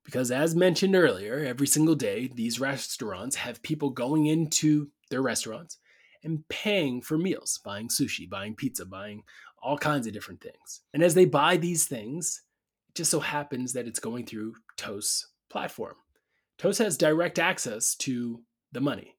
[0.04, 5.78] Because, as mentioned earlier, every single day, these restaurants have people going into their restaurants
[6.24, 9.24] and paying for meals, buying sushi, buying pizza, buying
[9.62, 10.82] all kinds of different things.
[10.94, 12.42] And as they buy these things,
[12.90, 15.96] it just so happens that it's going through Toast's platform.
[16.58, 19.17] Toast has direct access to the money.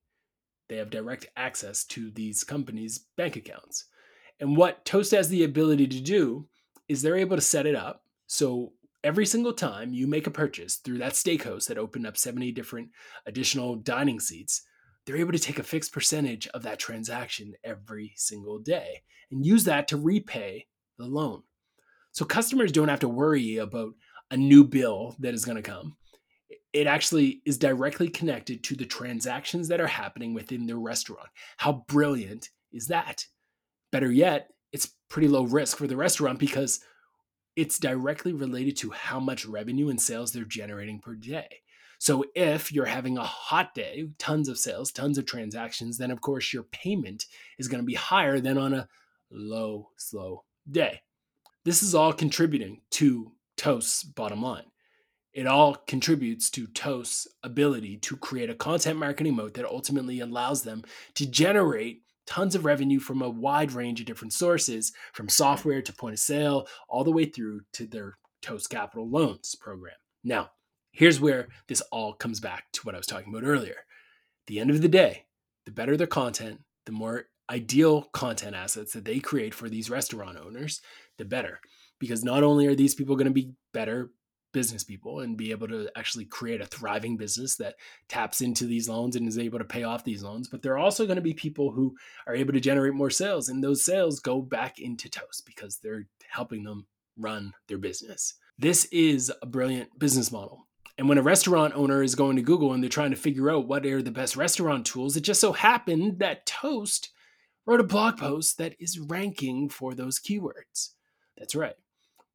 [0.68, 3.86] They have direct access to these companies' bank accounts.
[4.40, 6.46] And what Toast has the ability to do
[6.88, 10.76] is they're able to set it up so every single time you make a purchase
[10.76, 12.90] through that steakhouse that opened up 70 different
[13.26, 14.62] additional dining seats,
[15.04, 19.64] they're able to take a fixed percentage of that transaction every single day and use
[19.64, 20.66] that to repay
[20.98, 21.42] the loan.
[22.12, 23.94] So customers don't have to worry about
[24.30, 25.96] a new bill that is going to come
[26.72, 31.28] it actually is directly connected to the transactions that are happening within the restaurant.
[31.56, 33.26] How brilliant is that?
[33.90, 36.80] Better yet, it's pretty low risk for the restaurant because
[37.56, 41.62] it's directly related to how much revenue and sales they're generating per day.
[41.98, 46.20] So if you're having a hot day, tons of sales, tons of transactions, then of
[46.20, 47.24] course your payment
[47.58, 48.88] is going to be higher than on a
[49.30, 51.00] low, slow day.
[51.64, 54.66] This is all contributing to Toast's bottom line
[55.38, 60.64] It all contributes to Toast's ability to create a content marketing moat that ultimately allows
[60.64, 60.82] them
[61.14, 65.92] to generate tons of revenue from a wide range of different sources, from software to
[65.92, 69.94] point of sale, all the way through to their Toast Capital Loans program.
[70.24, 70.50] Now,
[70.90, 73.76] here's where this all comes back to what I was talking about earlier.
[73.76, 75.26] At the end of the day,
[75.66, 80.36] the better their content, the more ideal content assets that they create for these restaurant
[80.36, 80.80] owners,
[81.16, 81.60] the better.
[82.00, 84.10] Because not only are these people going to be better
[84.58, 87.76] business people and be able to actually create a thriving business that
[88.08, 90.48] taps into these loans and is able to pay off these loans.
[90.48, 91.94] But they're also going to be people who
[92.26, 96.08] are able to generate more sales, and those sales go back into Toast because they're
[96.28, 98.34] helping them run their business.
[98.58, 100.66] This is a brilliant business model.
[100.98, 103.68] And when a restaurant owner is going to Google and they're trying to figure out
[103.68, 107.10] what are the best restaurant tools, it just so happened that Toast
[107.64, 110.94] wrote a blog post that is ranking for those keywords.
[111.36, 111.76] That's right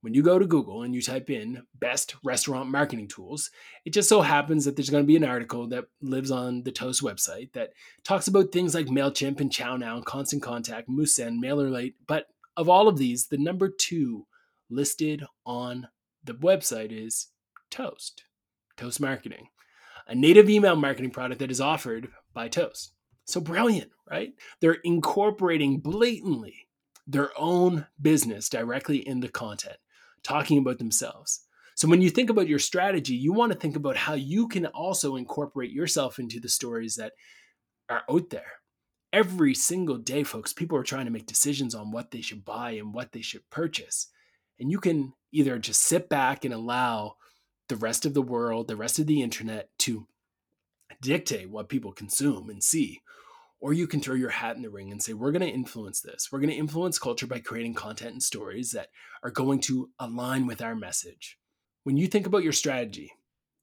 [0.03, 3.49] when you go to Google and you type in best restaurant marketing tools,
[3.85, 6.73] it just so happens that there's going to be an article that lives on the
[6.73, 7.69] Toast website that
[8.03, 11.93] talks about things like MailChimp and ChowNow Constant Contact, Moosend, MailerLite.
[12.05, 12.25] But
[12.57, 14.27] of all of these, the number two
[14.69, 15.87] listed on
[16.21, 17.29] the website is
[17.71, 18.25] Toast,
[18.75, 19.47] Toast Marketing,
[20.05, 22.91] a native email marketing product that is offered by Toast.
[23.23, 24.33] So brilliant, right?
[24.59, 26.67] They're incorporating blatantly
[27.07, 29.77] their own business directly in the content
[30.23, 31.41] talking about themselves.
[31.75, 34.67] So when you think about your strategy, you want to think about how you can
[34.67, 37.13] also incorporate yourself into the stories that
[37.89, 38.53] are out there.
[39.11, 42.71] Every single day, folks, people are trying to make decisions on what they should buy
[42.71, 44.07] and what they should purchase.
[44.59, 47.15] And you can either just sit back and allow
[47.69, 50.07] the rest of the world, the rest of the internet to
[51.01, 53.01] dictate what people consume and see,
[53.63, 56.01] or you can throw your hat in the ring and say, we're going to influence
[56.01, 56.27] this.
[56.29, 58.89] We're going to influence culture by creating content and stories that
[59.23, 61.39] are going to align with our message.
[61.85, 63.13] When you think about your strategy,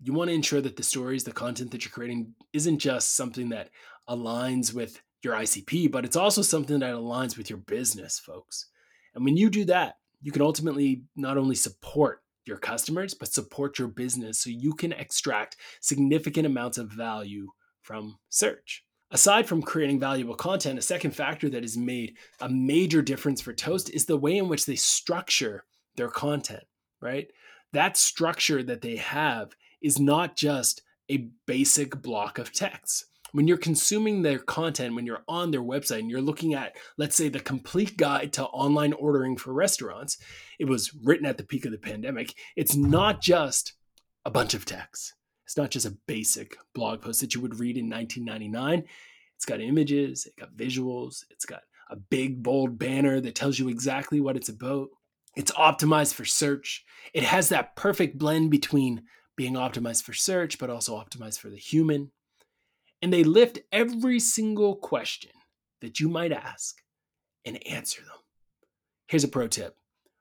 [0.02, 3.50] you want to ensure that the stories, the content that you're creating isn't just something
[3.50, 3.68] that
[4.08, 8.70] aligns with your ICP, but it's also something that aligns with your business, folks.
[9.14, 13.78] And when you do that, you can ultimately not only support your customers, but support
[13.78, 17.48] your business so you can extract significant amounts of value
[17.82, 18.82] from search.
[19.12, 23.52] Aside from creating valuable content, a second factor that has made a major difference for
[23.52, 25.64] Toast is the way in which they structure
[25.96, 26.62] their content,
[27.00, 27.28] right?
[27.72, 33.06] That structure that they have is not just a basic block of text.
[33.32, 37.16] When you're consuming their content, when you're on their website and you're looking at, let's
[37.16, 40.18] say, the complete guide to online ordering for restaurants,
[40.58, 42.34] it was written at the peak of the pandemic.
[42.56, 43.74] It's not just
[44.24, 45.14] a bunch of text.
[45.50, 48.84] It's not just a basic blog post that you would read in 1999.
[49.34, 53.68] It's got images, it got visuals, it's got a big bold banner that tells you
[53.68, 54.90] exactly what it's about.
[55.34, 56.84] It's optimized for search.
[57.12, 59.02] It has that perfect blend between
[59.34, 62.12] being optimized for search, but also optimized for the human.
[63.02, 65.32] And they lift every single question
[65.80, 66.76] that you might ask
[67.44, 68.20] and answer them.
[69.08, 69.76] Here's a pro tip.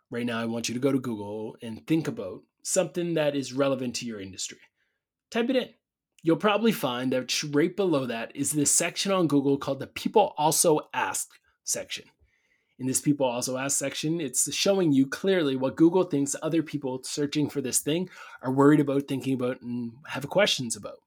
[0.10, 3.54] Right now, I want you to go to Google and think about something that is
[3.54, 4.58] relevant to your industry
[5.32, 5.70] type it in.
[6.22, 10.34] You'll probably find that right below that is this section on Google called the People
[10.38, 11.30] Also Ask
[11.64, 12.06] section.
[12.78, 17.02] In this People Also Ask section, it's showing you clearly what Google thinks other people
[17.04, 18.10] searching for this thing
[18.42, 20.98] are worried about, thinking about, and have questions about.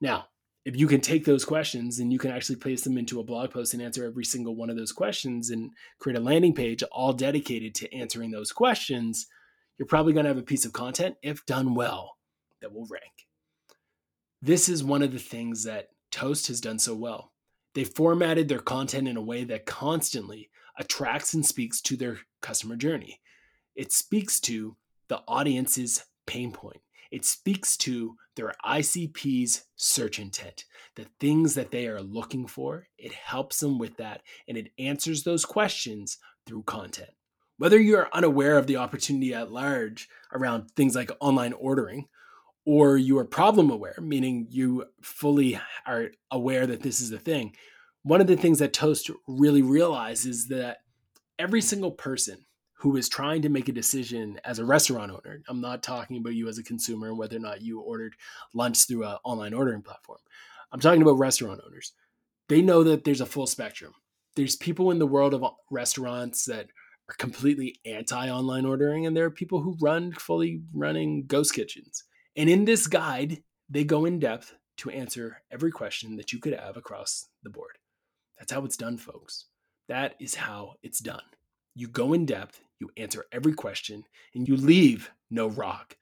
[0.00, 0.28] Now,
[0.64, 3.50] if you can take those questions and you can actually place them into a blog
[3.50, 7.14] post and answer every single one of those questions and create a landing page all
[7.14, 9.26] dedicated to answering those questions,
[9.78, 12.16] you're probably going to have a piece of content, if done well,
[12.60, 13.27] that will rank.
[14.40, 17.32] This is one of the things that Toast has done so well.
[17.74, 20.48] They formatted their content in a way that constantly
[20.78, 23.20] attracts and speaks to their customer journey.
[23.74, 24.76] It speaks to
[25.08, 26.80] the audience's pain point.
[27.10, 32.86] It speaks to their ICP's search intent, the things that they are looking for.
[32.96, 37.10] It helps them with that and it answers those questions through content.
[37.56, 42.06] Whether you're unaware of the opportunity at large around things like online ordering,
[42.68, 47.56] or you are problem aware, meaning you fully are aware that this is a thing.
[48.02, 50.76] One of the things that Toast really realizes is that
[51.38, 52.44] every single person
[52.80, 56.34] who is trying to make a decision as a restaurant owner, I'm not talking about
[56.34, 58.16] you as a consumer and whether or not you ordered
[58.52, 60.18] lunch through an online ordering platform.
[60.70, 61.94] I'm talking about restaurant owners.
[62.50, 63.94] They know that there's a full spectrum.
[64.36, 66.66] There's people in the world of restaurants that
[67.08, 72.04] are completely anti online ordering, and there are people who run fully running ghost kitchens.
[72.38, 76.54] And in this guide, they go in depth to answer every question that you could
[76.54, 77.78] have across the board.
[78.38, 79.46] That's how it's done, folks.
[79.88, 81.22] That is how it's done.
[81.74, 84.04] You go in depth, you answer every question,
[84.36, 85.96] and you leave no rock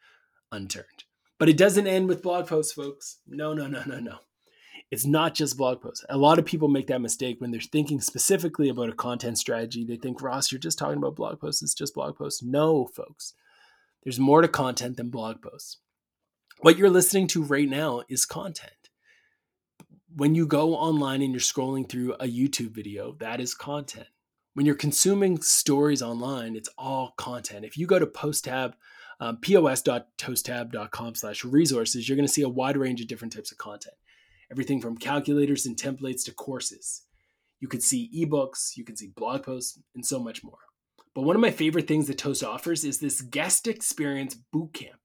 [0.52, 1.04] unturned.
[1.38, 3.16] But it doesn't end with blog posts, folks.
[3.26, 4.18] No, no, no, no, no.
[4.90, 6.04] It's not just blog posts.
[6.10, 9.86] A lot of people make that mistake when they're thinking specifically about a content strategy.
[9.86, 11.62] They think, Ross, you're just talking about blog posts.
[11.62, 12.42] It's just blog posts.
[12.42, 13.32] No, folks.
[14.04, 15.78] There's more to content than blog posts.
[16.60, 18.72] What you're listening to right now is content.
[20.14, 24.08] When you go online and you're scrolling through a YouTube video, that is content.
[24.54, 27.66] When you're consuming stories online, it's all content.
[27.66, 28.72] If you go to PostTab,
[29.20, 33.58] um, pos.toasttab.com slash resources, you're going to see a wide range of different types of
[33.58, 33.96] content.
[34.50, 37.02] Everything from calculators and templates to courses.
[37.60, 40.58] You could see ebooks, you can see blog posts, and so much more.
[41.14, 45.00] But one of my favorite things that Toast offers is this guest experience bootcamp.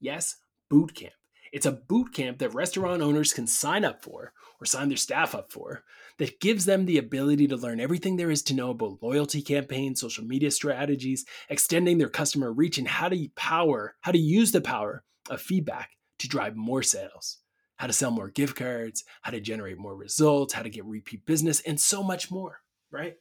[0.00, 0.36] Yes,
[0.68, 1.14] boot camp.
[1.52, 5.34] It's a boot camp that restaurant owners can sign up for or sign their staff
[5.34, 5.84] up for
[6.18, 10.00] that gives them the ability to learn everything there is to know about loyalty campaigns,
[10.00, 14.60] social media strategies, extending their customer reach, and how to power, how to use the
[14.60, 17.38] power of feedback to drive more sales,
[17.76, 21.26] how to sell more gift cards, how to generate more results, how to get repeat
[21.26, 22.60] business, and so much more,
[22.90, 23.16] right?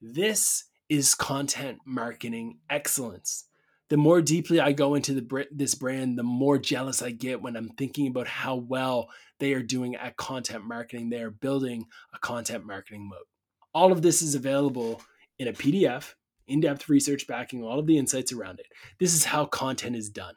[0.00, 3.44] This is content marketing excellence
[3.90, 7.56] the more deeply I go into the this brand, the more jealous I get when
[7.56, 9.10] I'm thinking about how well
[9.40, 11.10] they are doing at content marketing.
[11.10, 13.26] They are building a content marketing moat.
[13.74, 15.02] All of this is available
[15.38, 16.14] in a PDF,
[16.46, 18.66] in-depth research backing all of the insights around it.
[18.98, 20.34] This is how content is done,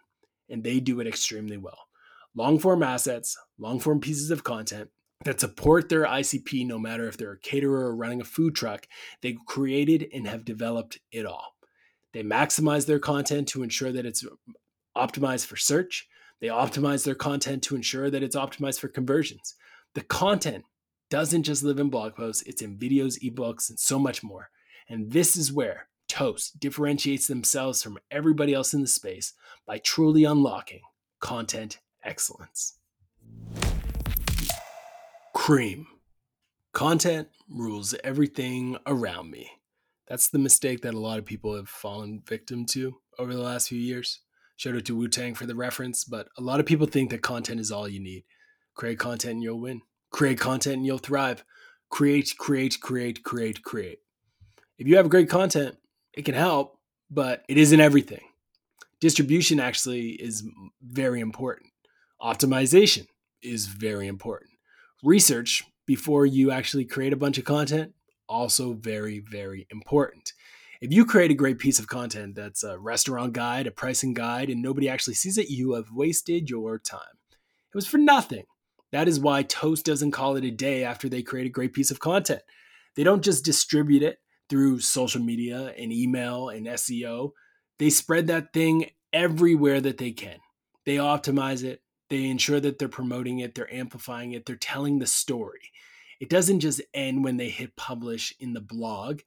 [0.49, 1.87] and they do it extremely well.
[2.35, 4.89] Long form assets, long form pieces of content
[5.25, 8.87] that support their ICP, no matter if they're a caterer or running a food truck.
[9.21, 11.52] They created and have developed it all.
[12.13, 14.25] They maximize their content to ensure that it's
[14.95, 16.07] optimized for search.
[16.39, 19.55] They optimize their content to ensure that it's optimized for conversions.
[19.95, 20.65] The content
[21.09, 24.49] doesn't just live in blog posts, it's in videos, ebooks, and so much more.
[24.89, 29.33] And this is where Toast differentiates themselves from everybody else in the space
[29.65, 30.81] by truly unlocking
[31.19, 32.77] content excellence.
[35.33, 35.87] Cream.
[36.73, 39.49] Content rules everything around me.
[40.13, 43.69] That's the mistake that a lot of people have fallen victim to over the last
[43.69, 44.19] few years.
[44.57, 47.23] Shout out to Wu Tang for the reference, but a lot of people think that
[47.23, 48.23] content is all you need.
[48.75, 49.81] Create content and you'll win.
[50.11, 51.43] Create content and you'll thrive.
[51.89, 54.01] Create, create, create, create, create.
[54.77, 55.77] If you have great content,
[56.13, 56.77] it can help,
[57.09, 58.21] but it isn't everything.
[59.01, 60.47] Distribution actually is
[60.79, 61.71] very important.
[62.21, 63.07] Optimization
[63.41, 64.51] is very important.
[65.01, 67.93] Research before you actually create a bunch of content
[68.27, 70.33] also very, very important.
[70.81, 74.49] If you create a great piece of content that's a restaurant guide, a pricing guide,
[74.49, 77.17] and nobody actually sees it, you have wasted your time.
[77.31, 78.43] It was for nothing.
[78.91, 81.89] That is why Toast doesn't call it a day after they create a great piece
[81.89, 82.41] of content.
[82.95, 84.19] They don't just distribute it
[84.49, 87.31] through social media and email and SEO,
[87.79, 90.37] they spread that thing everywhere that they can.
[90.85, 95.07] They optimize it, they ensure that they're promoting it, they're amplifying it, they're telling the
[95.07, 95.71] story
[96.19, 99.21] it doesn't just end when they hit publish in the blog.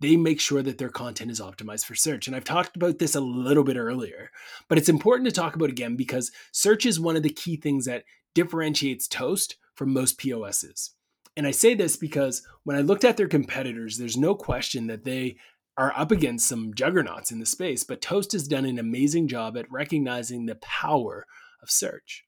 [0.00, 2.26] They make sure that their content is optimized for search.
[2.26, 4.30] And I've talked about this a little bit earlier,
[4.68, 7.86] but it's important to talk about again because search is one of the key things
[7.86, 10.92] that differentiates Toast from most POSs.
[11.36, 15.04] And I say this because when I looked at their competitors, there's no question that
[15.04, 15.36] they
[15.76, 19.56] are up against some juggernauts in the space, but Toast has done an amazing job
[19.56, 21.24] at recognizing the power
[21.62, 22.24] of search.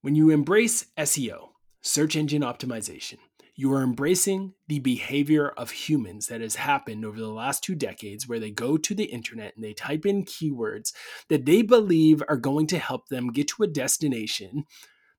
[0.00, 3.18] When you embrace SEO, search engine optimization,
[3.54, 8.26] you are embracing the behavior of humans that has happened over the last two decades,
[8.26, 10.92] where they go to the internet and they type in keywords
[11.28, 14.64] that they believe are going to help them get to a destination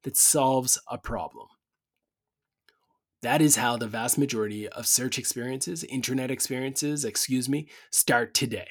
[0.03, 1.47] that solves a problem.
[3.21, 8.67] That is how the vast majority of search experiences, internet experiences, excuse me, start today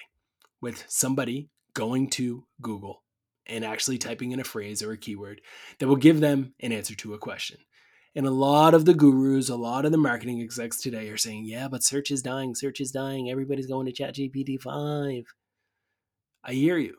[0.61, 3.03] with somebody going to Google
[3.47, 5.41] and actually typing in a phrase or a keyword
[5.79, 7.59] that will give them an answer to a question.
[8.15, 11.45] And a lot of the gurus, a lot of the marketing execs today are saying,
[11.47, 15.25] yeah, but search is dying, search is dying, everybody's going to ChatGPT 5.
[16.45, 16.97] I hear you.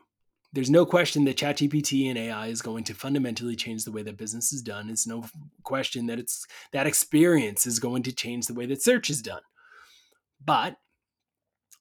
[0.53, 4.17] There's no question that ChatGPT and AI is going to fundamentally change the way that
[4.17, 4.89] business is done.
[4.89, 5.23] It's no
[5.63, 9.41] question that it's that experience is going to change the way that search is done.
[10.43, 10.77] But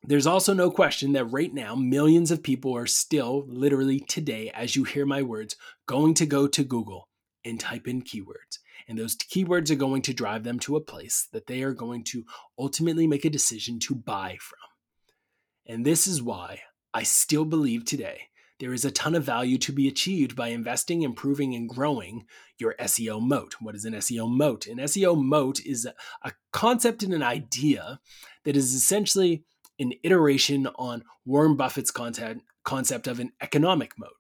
[0.04, 4.74] there's also no question that right now, millions of people are still, literally today, as
[4.74, 5.54] you hear my words,
[5.86, 7.08] going to go to Google
[7.44, 8.58] and type in keywords.
[8.88, 12.04] And those keywords are going to drive them to a place that they are going
[12.04, 12.24] to
[12.58, 14.58] ultimately make a decision to buy from.
[15.66, 16.60] And this is why
[16.92, 18.28] I still believe today
[18.58, 22.26] there is a ton of value to be achieved by investing, improving, and growing
[22.58, 23.56] your SEO moat.
[23.60, 24.66] What is an SEO moat?
[24.66, 25.88] An SEO moat is
[26.22, 27.98] a concept and an idea
[28.44, 29.42] that is essentially
[29.80, 34.14] an iteration on Warren Buffett's concept of an economic moat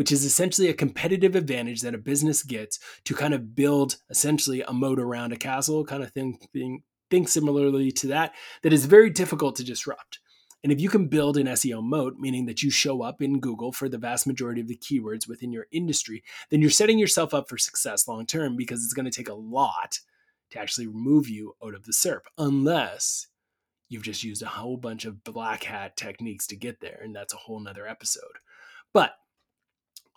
[0.00, 4.62] which is essentially a competitive advantage that a business gets to kind of build essentially
[4.62, 8.32] a moat around a castle, kind of thing, thing think similarly to that,
[8.62, 10.18] that is very difficult to disrupt.
[10.64, 13.72] And if you can build an SEO moat, meaning that you show up in Google
[13.72, 17.46] for the vast majority of the keywords within your industry, then you're setting yourself up
[17.46, 19.98] for success long term because it's going to take a lot
[20.52, 23.26] to actually remove you out of the SERP, unless
[23.90, 26.98] you've just used a whole bunch of black hat techniques to get there.
[27.04, 28.38] And that's a whole nother episode.
[28.94, 29.12] But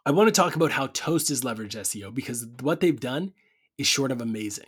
[0.06, 3.32] I want to talk about how Toast has leveraged SEO because what they've done
[3.78, 4.68] is short of amazing.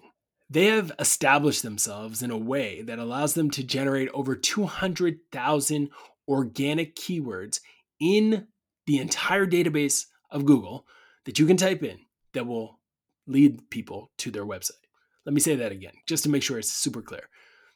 [0.49, 5.89] They have established themselves in a way that allows them to generate over 200,000
[6.27, 7.59] organic keywords
[7.99, 8.47] in
[8.85, 10.85] the entire database of Google
[11.25, 11.99] that you can type in
[12.33, 12.79] that will
[13.27, 14.71] lead people to their website.
[15.25, 17.27] Let me say that again, just to make sure it's super clear.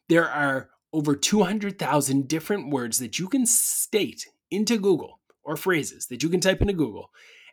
[0.08, 6.24] There are over 200,000 different words that you can state into Google or phrases that
[6.24, 7.10] you can type into Google.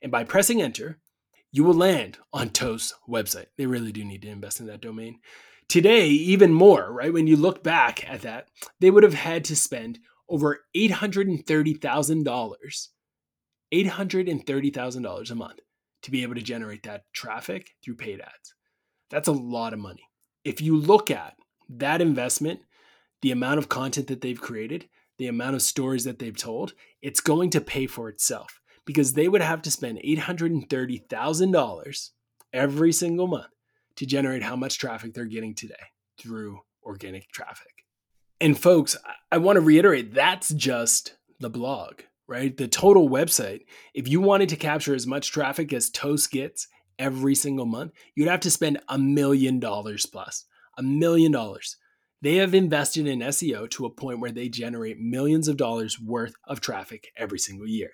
[0.07, 1.01] And by pressing enter,
[1.51, 3.47] you will land on Toast's website.
[3.59, 5.19] They really do need to invest in that domain.
[5.69, 7.13] Today, even more, right?
[7.13, 8.47] When you look back at that,
[8.79, 9.99] they would have had to spend
[10.29, 12.89] over $830,000,
[13.75, 15.59] $830,000 a month
[16.03, 18.55] to be able to generate that traffic through paid ads.
[19.11, 20.05] That's a lot of money.
[20.45, 21.35] If you look at
[21.69, 22.61] that investment,
[23.23, 24.89] the amount of content that they've created,
[25.19, 29.29] the amount of stories that they've told, it's going to pay for itself because they
[29.29, 32.11] would have to spend $830,000
[32.53, 33.53] every single month
[33.97, 35.75] to generate how much traffic they're getting today
[36.19, 37.85] through organic traffic.
[38.41, 38.97] And folks,
[39.33, 42.57] I want to reiterate that's just the blog, right?
[42.57, 43.63] The total website.
[43.95, 46.69] If you wanted to capture as much traffic as Toast gets
[46.99, 50.45] every single month, you'd have to spend a million dollars plus.
[50.79, 51.77] A million dollars.
[52.23, 56.35] They have invested in SEO to a point where they generate millions of dollars worth
[56.47, 57.91] of traffic every single year.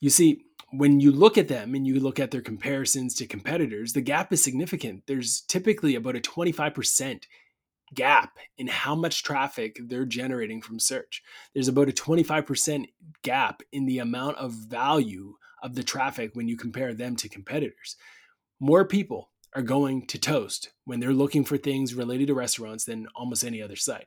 [0.00, 3.92] You see, when you look at them and you look at their comparisons to competitors,
[3.92, 5.04] the gap is significant.
[5.06, 7.24] There's typically about a 25%
[7.92, 11.22] gap in how much traffic they're generating from search.
[11.54, 12.86] There's about a 25%
[13.22, 17.96] gap in the amount of value of the traffic when you compare them to competitors.
[18.60, 23.08] More people are going to Toast when they're looking for things related to restaurants than
[23.16, 24.06] almost any other site.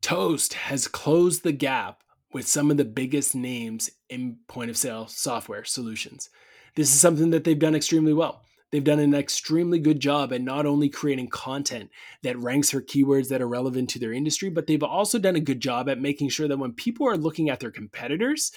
[0.00, 2.02] Toast has closed the gap
[2.36, 6.28] with some of the biggest names in point of sale software solutions.
[6.74, 8.42] This is something that they've done extremely well.
[8.70, 11.88] They've done an extremely good job at not only creating content
[12.22, 15.40] that ranks for keywords that are relevant to their industry, but they've also done a
[15.40, 18.52] good job at making sure that when people are looking at their competitors,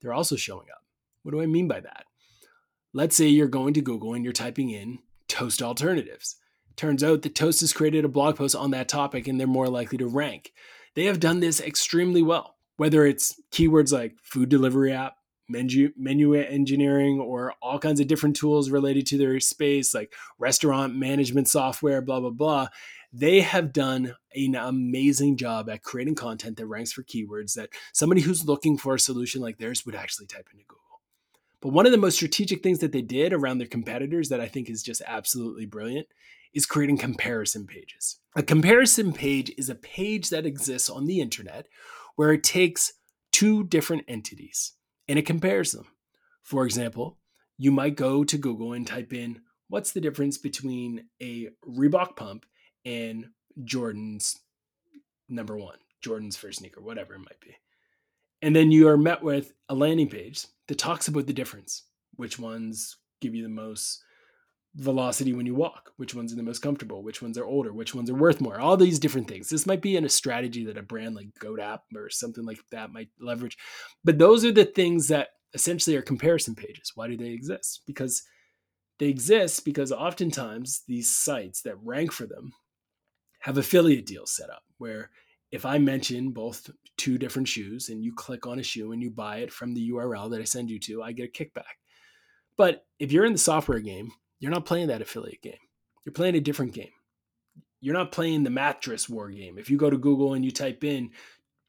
[0.00, 0.84] they're also showing up.
[1.24, 2.04] What do I mean by that?
[2.92, 6.36] Let's say you're going to Google and you're typing in toast alternatives.
[6.76, 9.68] Turns out that Toast has created a blog post on that topic and they're more
[9.68, 10.52] likely to rank.
[10.94, 15.16] They have done this extremely well whether it's keywords like food delivery app,
[15.48, 20.94] menu menu engineering, or all kinds of different tools related to their space, like restaurant
[20.96, 22.68] management software, blah blah blah.
[23.12, 28.20] They have done an amazing job at creating content that ranks for keywords that somebody
[28.20, 30.82] who's looking for a solution like theirs would actually type into Google.
[31.62, 34.48] But one of the most strategic things that they did around their competitors that I
[34.48, 36.08] think is just absolutely brilliant
[36.52, 38.18] is creating comparison pages.
[38.34, 41.66] A comparison page is a page that exists on the internet
[42.16, 42.92] where it takes
[43.32, 44.72] two different entities
[45.08, 45.86] and it compares them.
[46.42, 47.18] For example,
[47.58, 52.46] you might go to Google and type in what's the difference between a Reebok pump
[52.84, 53.26] and
[53.64, 54.40] Jordan's
[55.28, 57.56] number one, Jordan's first sneaker, whatever it might be.
[58.42, 61.84] And then you are met with a landing page that talks about the difference,
[62.16, 64.02] which ones give you the most
[64.76, 67.94] velocity when you walk, which ones are the most comfortable, which ones are older, which
[67.94, 69.48] ones are worth more, all these different things.
[69.48, 72.92] This might be in a strategy that a brand like GoDap or something like that
[72.92, 73.56] might leverage.
[74.04, 76.92] But those are the things that essentially are comparison pages.
[76.94, 77.82] Why do they exist?
[77.86, 78.22] Because
[78.98, 82.52] they exist because oftentimes these sites that rank for them
[83.40, 85.10] have affiliate deals set up where
[85.52, 89.10] if I mention both two different shoes and you click on a shoe and you
[89.10, 91.76] buy it from the URL that I send you to, I get a kickback.
[92.56, 95.54] But if you're in the software game, you're not playing that affiliate game.
[96.04, 96.90] You're playing a different game.
[97.80, 99.58] You're not playing the mattress war game.
[99.58, 101.10] If you go to Google and you type in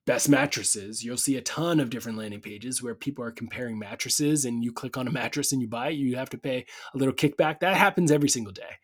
[0.06, 4.46] best mattresses, you'll see a ton of different landing pages where people are comparing mattresses
[4.46, 6.98] and you click on a mattress and you buy it, you have to pay a
[6.98, 7.60] little kickback.
[7.60, 8.78] That happens every single day.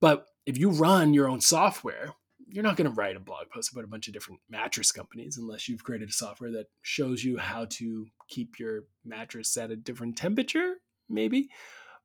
[0.00, 2.12] But if you run your own software,
[2.48, 5.36] you're not going to write a blog post about a bunch of different mattress companies
[5.36, 9.76] unless you've created a software that shows you how to keep your mattress at a
[9.76, 10.74] different temperature,
[11.08, 11.48] maybe.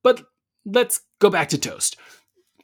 [0.03, 0.23] But
[0.65, 1.97] let's go back to Toast.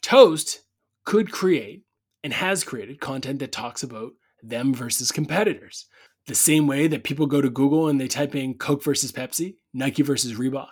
[0.01, 0.63] Toast
[1.05, 1.83] could create
[2.23, 5.85] and has created content that talks about them versus competitors.
[6.27, 9.55] The same way that people go to Google and they type in Coke versus Pepsi,
[9.73, 10.67] Nike versus Reebok.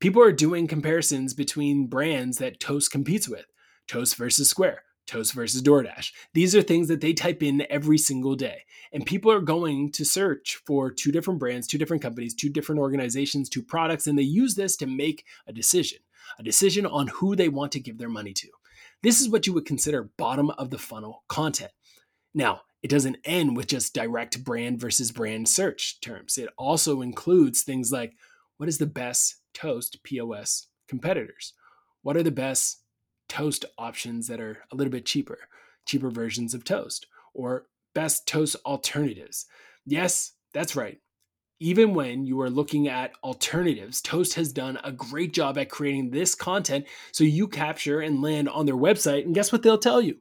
[0.00, 3.46] People are doing comparisons between brands that Toast competes with
[3.88, 6.12] Toast versus Square, Toast versus DoorDash.
[6.34, 8.64] These are things that they type in every single day.
[8.92, 12.80] And people are going to search for two different brands, two different companies, two different
[12.80, 15.98] organizations, two products, and they use this to make a decision,
[16.38, 18.48] a decision on who they want to give their money to.
[19.02, 21.72] This is what you would consider bottom of the funnel content.
[22.34, 26.38] Now, it doesn't end with just direct brand versus brand search terms.
[26.38, 28.14] It also includes things like
[28.58, 31.52] what is the best toast POS competitors?
[32.02, 32.82] What are the best
[33.28, 35.38] toast options that are a little bit cheaper,
[35.84, 39.46] cheaper versions of toast, or best toast alternatives?
[39.84, 40.98] Yes, that's right.
[41.58, 46.10] Even when you are looking at alternatives, Toast has done a great job at creating
[46.10, 49.24] this content so you capture and land on their website.
[49.24, 50.18] And guess what they'll tell you?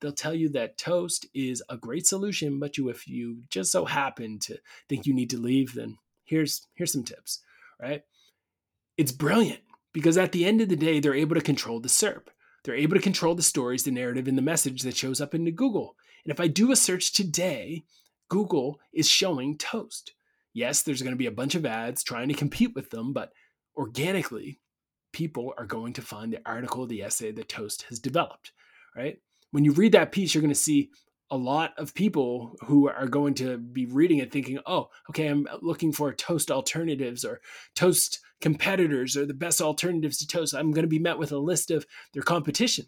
[0.00, 3.84] They'll tell you that Toast is a great solution, but you if you just so
[3.84, 4.58] happen to
[4.88, 7.40] think you need to leave, then here's here's some tips,
[7.80, 8.02] right?
[8.96, 9.60] It's brilliant
[9.92, 12.28] because at the end of the day, they're able to control the SERP.
[12.64, 15.50] They're able to control the stories, the narrative, and the message that shows up into
[15.50, 15.96] Google.
[16.24, 17.84] And if I do a search today,
[18.28, 20.12] Google is showing Toast.
[20.58, 23.30] Yes, there's going to be a bunch of ads trying to compete with them, but
[23.76, 24.58] organically,
[25.12, 28.50] people are going to find the article, the essay that Toast has developed,
[28.96, 29.18] right?
[29.52, 30.90] When you read that piece, you're going to see
[31.30, 35.46] a lot of people who are going to be reading it thinking, oh, okay, I'm
[35.62, 37.40] looking for toast alternatives or
[37.76, 40.56] toast competitors or the best alternatives to toast.
[40.56, 42.86] I'm going to be met with a list of their competition.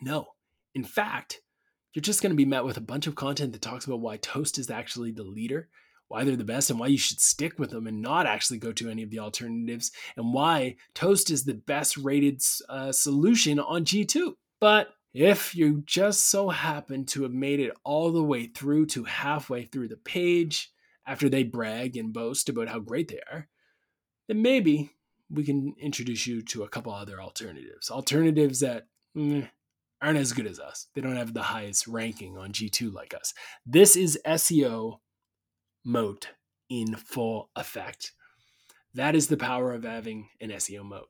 [0.00, 0.30] No,
[0.74, 1.42] in fact,
[1.94, 4.16] you're just going to be met with a bunch of content that talks about why
[4.16, 5.68] toast is actually the leader,
[6.12, 8.70] why they're the best, and why you should stick with them and not actually go
[8.70, 13.86] to any of the alternatives, and why toast is the best rated uh, solution on
[13.86, 14.34] G2.
[14.60, 19.04] But if you just so happen to have made it all the way through to
[19.04, 20.70] halfway through the page
[21.06, 23.48] after they brag and boast about how great they are,
[24.28, 24.90] then maybe
[25.30, 27.90] we can introduce you to a couple other alternatives.
[27.90, 28.86] Alternatives that
[29.16, 29.48] mm,
[30.02, 30.88] aren't as good as us.
[30.94, 33.32] They don't have the highest ranking on G2 like us.
[33.64, 34.98] This is SEO
[35.84, 36.28] moat
[36.68, 38.12] in full effect.
[38.94, 41.08] That is the power of having an SEO moat.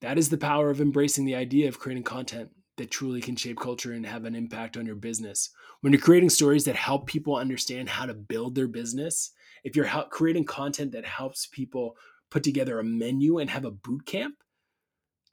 [0.00, 3.58] That is the power of embracing the idea of creating content that truly can shape
[3.58, 5.50] culture and have an impact on your business.
[5.80, 9.32] When you're creating stories that help people understand how to build their business,
[9.64, 11.96] if you're creating content that helps people
[12.30, 14.36] put together a menu and have a boot camp,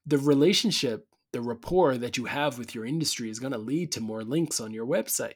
[0.05, 4.01] the relationship, the rapport that you have with your industry is going to lead to
[4.01, 5.35] more links on your website.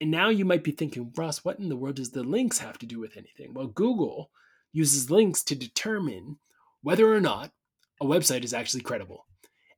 [0.00, 2.78] And now you might be thinking, Ross, what in the world does the links have
[2.78, 3.54] to do with anything?
[3.54, 4.30] Well, Google
[4.72, 6.38] uses links to determine
[6.82, 7.52] whether or not
[8.00, 9.26] a website is actually credible.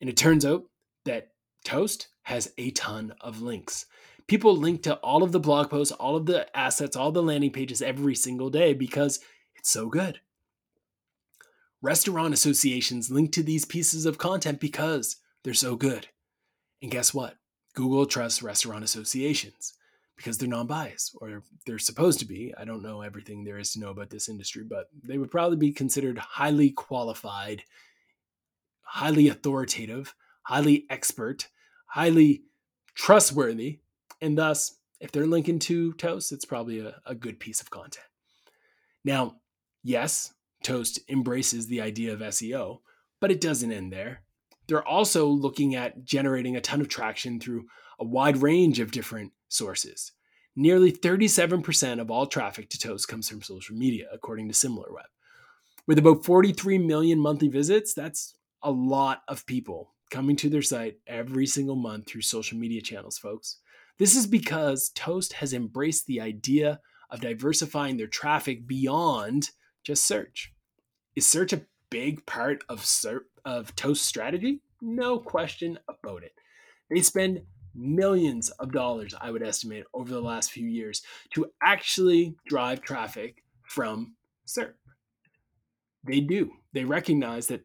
[0.01, 0.65] And it turns out
[1.05, 1.29] that
[1.65, 3.87] Toast has a ton of links.
[4.27, 7.53] People link to all of the blog posts, all of the assets, all the landing
[7.53, 9.21] pages every single day because
[9.57, 10.21] it's so good.
[11.81, 16.09] Restaurant associations link to these pieces of content because they're so good.
[16.83, 17.37] And guess what?
[17.75, 19.75] Google trusts restaurant associations
[20.19, 22.53] because they're non biased, or they're supposed to be.
[22.59, 25.57] I don't know everything there is to know about this industry, but they would probably
[25.57, 27.63] be considered highly qualified,
[28.83, 31.49] highly authoritative, highly expert,
[31.87, 32.43] highly
[32.95, 33.79] trustworthy,
[34.21, 38.07] and thus, if they're linking to Toast, it's probably a, a good piece of content.
[39.05, 39.37] Now,
[39.85, 42.81] yes, Toast embraces the idea of SEO,
[43.21, 44.23] but it doesn't end there.
[44.67, 47.67] They're also looking at generating a ton of traction through
[48.01, 50.13] a wide range of different sources.
[50.57, 55.07] Nearly 37% of all traffic to Toast comes from social media, according to SimilarWeb.
[55.87, 60.99] With about 43 million monthly visits, that's a lot of people coming to their site
[61.07, 63.59] every single month through social media channels, folks.
[63.99, 66.81] This is because Toast has embraced the idea
[67.11, 69.51] of diversifying their traffic beyond
[69.83, 70.53] just search.
[71.17, 72.87] Is search a big part of
[73.45, 74.61] of Toast strategy?
[74.81, 76.33] No question about it.
[76.91, 77.43] They spend
[77.79, 81.03] millions of dollars, I would estimate, over the last few years
[81.35, 84.17] to actually drive traffic from
[84.47, 84.75] SERP.
[86.07, 86.51] They do.
[86.73, 87.63] They recognize that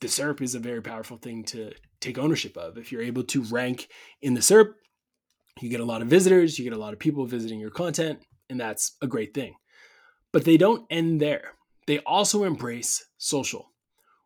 [0.00, 2.76] the SERP is a very powerful thing to take ownership of.
[2.76, 3.88] If you're able to rank
[4.20, 4.72] in the SERP,
[5.60, 8.20] you get a lot of visitors, you get a lot of people visiting your content,
[8.48, 9.54] and that's a great thing.
[10.32, 11.52] But they don't end there.
[11.86, 13.72] They also embrace social,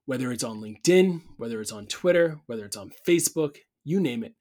[0.04, 4.34] whether it's on LinkedIn, whether it's on Twitter, whether it's on Facebook, you name it.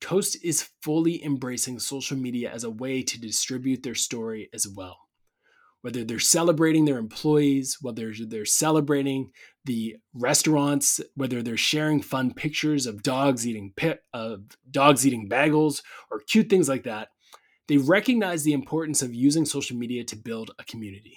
[0.00, 4.98] Toast is fully embracing social media as a way to distribute their story as well
[5.82, 9.30] whether they're celebrating their employees, whether they're celebrating
[9.64, 15.82] the restaurants, whether they're sharing fun pictures of dogs eating pit of dogs eating bagels
[16.10, 17.08] or cute things like that,
[17.68, 21.16] they recognize the importance of using social media to build a community.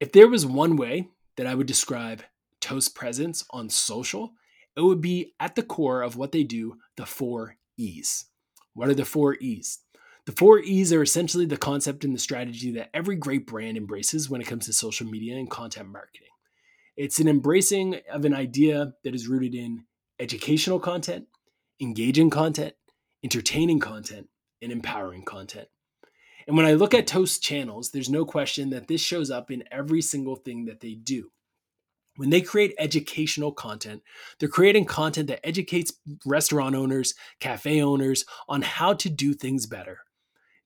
[0.00, 2.22] If there was one way that I would describe
[2.60, 4.32] Toast presence on social,
[4.76, 8.26] it would be at the core of what they do the four E's.
[8.74, 9.80] What are the four E's?
[10.26, 14.30] The four E's are essentially the concept and the strategy that every great brand embraces
[14.30, 16.28] when it comes to social media and content marketing.
[16.96, 19.84] It's an embracing of an idea that is rooted in
[20.18, 21.26] educational content,
[21.80, 22.74] engaging content,
[23.22, 24.28] entertaining content,
[24.62, 25.68] and empowering content.
[26.46, 29.64] And when I look at Toast channels, there's no question that this shows up in
[29.70, 31.30] every single thing that they do.
[32.16, 34.02] When they create educational content,
[34.38, 35.92] they're creating content that educates
[36.24, 40.00] restaurant owners, cafe owners on how to do things better.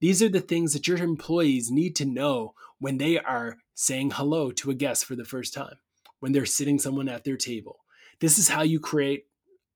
[0.01, 4.51] These are the things that your employees need to know when they are saying hello
[4.53, 5.77] to a guest for the first time,
[6.21, 7.81] when they're sitting someone at their table.
[8.21, 9.27] This is how you create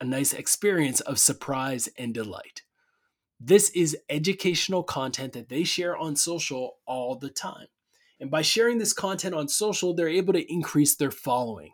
[0.00, 2.62] a nice experience of surprise and delight.
[3.40, 7.66] This is educational content that they share on social all the time.
[8.22, 11.72] And by sharing this content on social, they're able to increase their following.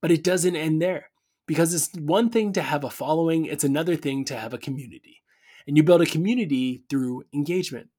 [0.00, 1.10] But it doesn't end there
[1.46, 5.22] because it's one thing to have a following, it's another thing to have a community.
[5.66, 7.90] And you build a community through engagement.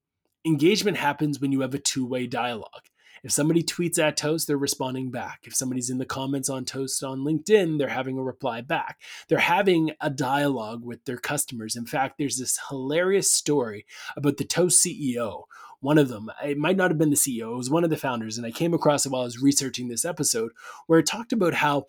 [0.44, 2.82] Engagement happens when you have a two way dialogue.
[3.22, 5.42] If somebody tweets at Toast, they're responding back.
[5.44, 9.00] If somebody's in the comments on Toast on LinkedIn, they're having a reply back.
[9.28, 11.76] They're having a dialogue with their customers.
[11.76, 13.86] In fact, there's this hilarious story
[14.16, 15.44] about the Toast CEO.
[15.84, 17.98] One of them, it might not have been the CEO, it was one of the
[17.98, 18.38] founders.
[18.38, 20.52] And I came across it while I was researching this episode,
[20.86, 21.84] where it talked about how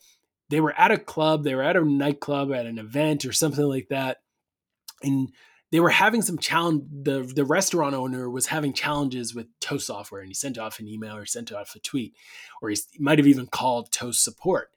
[0.50, 3.64] they were at a club, they were at a nightclub, at an event or something
[3.64, 4.18] like that.
[5.02, 5.30] And
[5.72, 6.84] they were having some challenge.
[7.04, 10.90] The the restaurant owner was having challenges with Toast software, and he sent off an
[10.90, 12.16] email or sent off a tweet,
[12.62, 14.72] or he might have even called Toast support.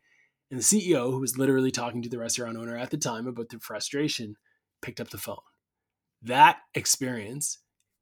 [0.49, 3.49] And the CEO, who was literally talking to the restaurant owner at the time about
[3.49, 4.37] their frustration,
[4.81, 5.37] picked up the phone.
[6.23, 7.59] That experience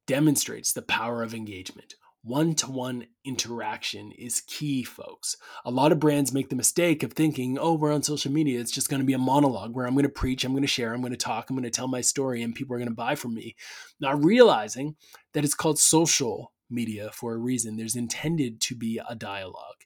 [0.07, 1.95] demonstrates the power of engagement
[2.27, 5.37] one to one interaction is key, folks.
[5.65, 8.59] A lot of brands make the mistake of thinking, oh, we're on social media.
[8.59, 10.69] It's just going to be a monologue where I'm going to preach, I'm going to
[10.69, 12.89] share, I'm going to talk, I'm going to tell my story, and people are going
[12.89, 13.55] to buy from me.
[14.01, 14.97] Not realizing
[15.35, 17.77] that it's called social media for a reason.
[17.77, 19.85] There's intended to be a dialogue.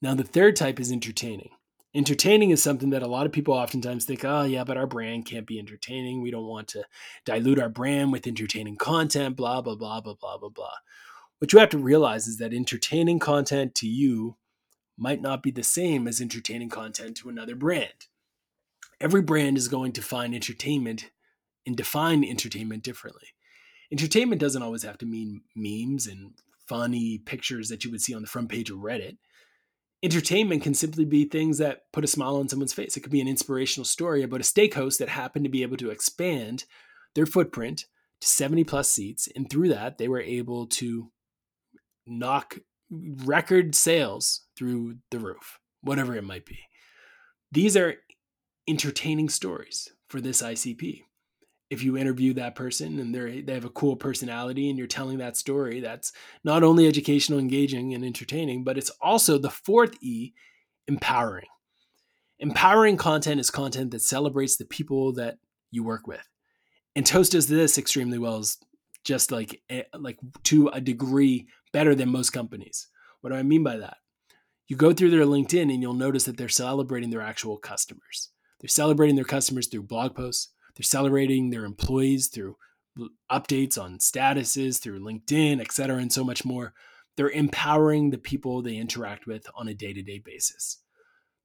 [0.00, 1.50] Now, the third type is entertaining.
[1.92, 5.26] Entertaining is something that a lot of people oftentimes think, oh, yeah, but our brand
[5.26, 6.22] can't be entertaining.
[6.22, 6.84] We don't want to
[7.24, 10.74] dilute our brand with entertaining content, blah, blah, blah, blah, blah, blah, blah.
[11.38, 14.36] What you have to realize is that entertaining content to you
[14.96, 18.06] might not be the same as entertaining content to another brand.
[19.00, 21.10] Every brand is going to find entertainment
[21.66, 23.28] and define entertainment differently.
[23.90, 26.34] Entertainment doesn't always have to mean memes and
[26.68, 29.16] funny pictures that you would see on the front page of Reddit.
[30.02, 32.96] Entertainment can simply be things that put a smile on someone's face.
[32.96, 35.90] It could be an inspirational story about a steakhouse that happened to be able to
[35.90, 36.64] expand
[37.14, 37.84] their footprint
[38.20, 39.28] to 70 plus seats.
[39.36, 41.10] And through that, they were able to
[42.06, 42.58] knock
[42.90, 46.60] record sales through the roof, whatever it might be.
[47.52, 47.96] These are
[48.68, 51.02] entertaining stories for this ICP.
[51.70, 55.18] If you interview that person and they they have a cool personality and you're telling
[55.18, 56.12] that story, that's
[56.42, 60.32] not only educational, engaging, and entertaining, but it's also the fourth E,
[60.88, 61.46] empowering.
[62.40, 65.38] Empowering content is content that celebrates the people that
[65.70, 66.26] you work with.
[66.96, 68.56] And Toast does this extremely well as
[69.04, 72.88] just like eh, like to a degree better than most companies.
[73.20, 73.98] What do I mean by that?
[74.68, 78.30] You go through their LinkedIn and you'll notice that they're celebrating their actual customers.
[78.60, 80.52] They're celebrating their customers through blog posts.
[80.74, 82.56] They're celebrating their employees through
[83.30, 86.74] updates on statuses, through LinkedIn, et cetera, and so much more.
[87.16, 90.82] They're empowering the people they interact with on a day to day basis.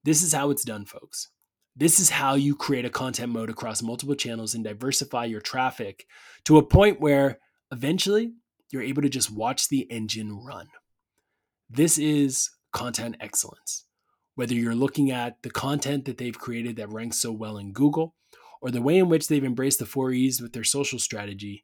[0.04, 1.30] This is how it's done, folks.
[1.76, 6.06] This is how you create a content moat across multiple channels and diversify your traffic
[6.46, 7.40] to a point where
[7.72, 8.34] eventually
[8.72, 10.68] you're able to just watch the engine run.
[11.70, 13.86] This is content excellence.
[14.36, 18.16] Whether you're looking at the content that they've created that ranks so well in Google,
[18.66, 21.64] or the way in which they've embraced the four E's with their social strategy,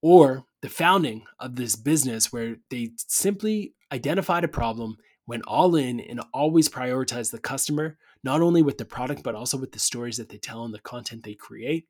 [0.00, 4.96] or the founding of this business where they simply identified a problem,
[5.26, 9.58] went all in, and always prioritized the customer, not only with the product, but also
[9.58, 11.86] with the stories that they tell and the content they create.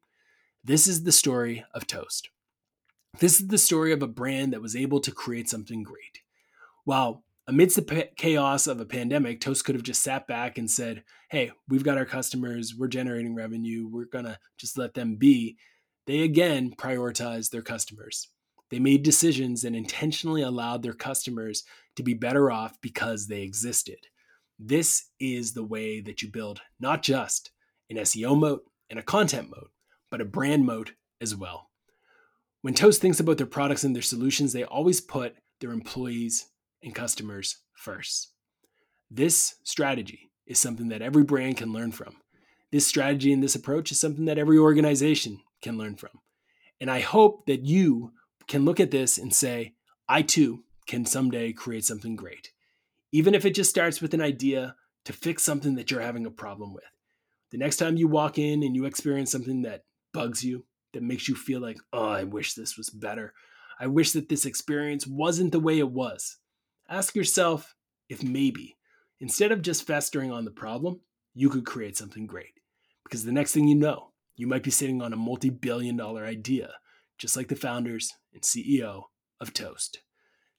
[0.64, 2.28] This is the story of Toast.
[3.20, 6.22] This is the story of a brand that was able to create something great.
[6.82, 11.02] While amidst the chaos of a pandemic, Toast could have just sat back and said,
[11.30, 15.56] Hey, we've got our customers, we're generating revenue, we're going to just let them be.
[16.06, 18.28] They again prioritized their customers.
[18.70, 21.64] They made decisions and intentionally allowed their customers
[21.96, 23.98] to be better off because they existed.
[24.58, 27.50] This is the way that you build not just
[27.88, 29.70] an SEO moat and a content moat,
[30.10, 31.70] but a brand moat as well.
[32.60, 36.46] When Toast thinks about their products and their solutions, they always put their employees
[36.82, 38.32] and customers first.
[39.10, 42.16] This strategy is something that every brand can learn from.
[42.70, 46.20] This strategy and this approach is something that every organization can learn from.
[46.80, 48.12] And I hope that you
[48.46, 49.74] can look at this and say,
[50.08, 52.52] I too can someday create something great.
[53.12, 54.74] Even if it just starts with an idea
[55.04, 56.84] to fix something that you're having a problem with.
[57.50, 61.28] The next time you walk in and you experience something that bugs you, that makes
[61.28, 63.32] you feel like, oh, I wish this was better.
[63.80, 66.36] I wish that this experience wasn't the way it was.
[66.88, 67.74] Ask yourself
[68.08, 68.78] if maybe,
[69.20, 71.00] instead of just festering on the problem,
[71.34, 72.54] you could create something great.
[73.04, 76.24] Because the next thing you know, you might be sitting on a multi billion dollar
[76.24, 76.70] idea,
[77.18, 79.04] just like the founders and CEO
[79.40, 80.00] of Toast.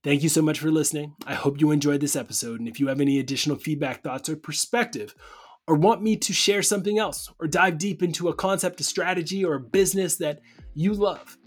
[0.04, 1.16] Thank you so much for listening.
[1.26, 2.60] I hope you enjoyed this episode.
[2.60, 5.16] And if you have any additional feedback, thoughts, or perspective,
[5.68, 9.44] or want me to share something else, or dive deep into a concept, a strategy,
[9.44, 10.42] or a business that
[10.74, 11.38] you love,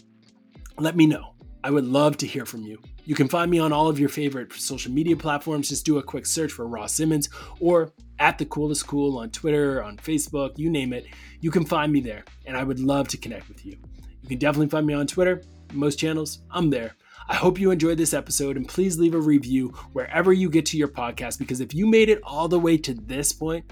[0.77, 1.32] let me know.
[1.65, 2.77] I would love to hear from you.
[3.05, 5.69] You can find me on all of your favorite social media platforms.
[5.69, 7.29] Just do a quick search for Ross Simmonds
[7.61, 11.05] or at the coolest cool on Twitter, on Facebook, you name it.
[11.39, 13.77] You can find me there, and I would love to connect with you.
[14.21, 15.41] You can definitely find me on Twitter,
[15.73, 16.95] most channels, I'm there.
[17.29, 20.77] I hope you enjoyed this episode and please leave a review wherever you get to
[20.77, 23.71] your podcast because if you made it all the way to this point,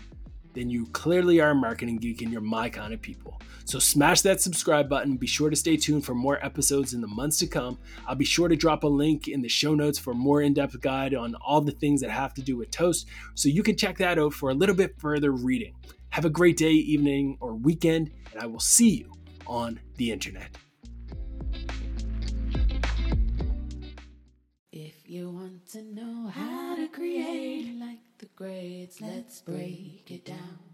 [0.53, 3.41] then you clearly are a marketing geek and you're my kind of people.
[3.65, 5.17] So smash that subscribe button.
[5.17, 7.77] Be sure to stay tuned for more episodes in the months to come.
[8.07, 11.13] I'll be sure to drop a link in the show notes for more in-depth guide
[11.13, 14.19] on all the things that have to do with toast so you can check that
[14.19, 15.75] out for a little bit further reading.
[16.09, 19.13] Have a great day, evening, or weekend, and I will see you
[19.47, 20.57] on the internet.
[24.73, 30.70] If you want to know how to create like the greats, let's break it down.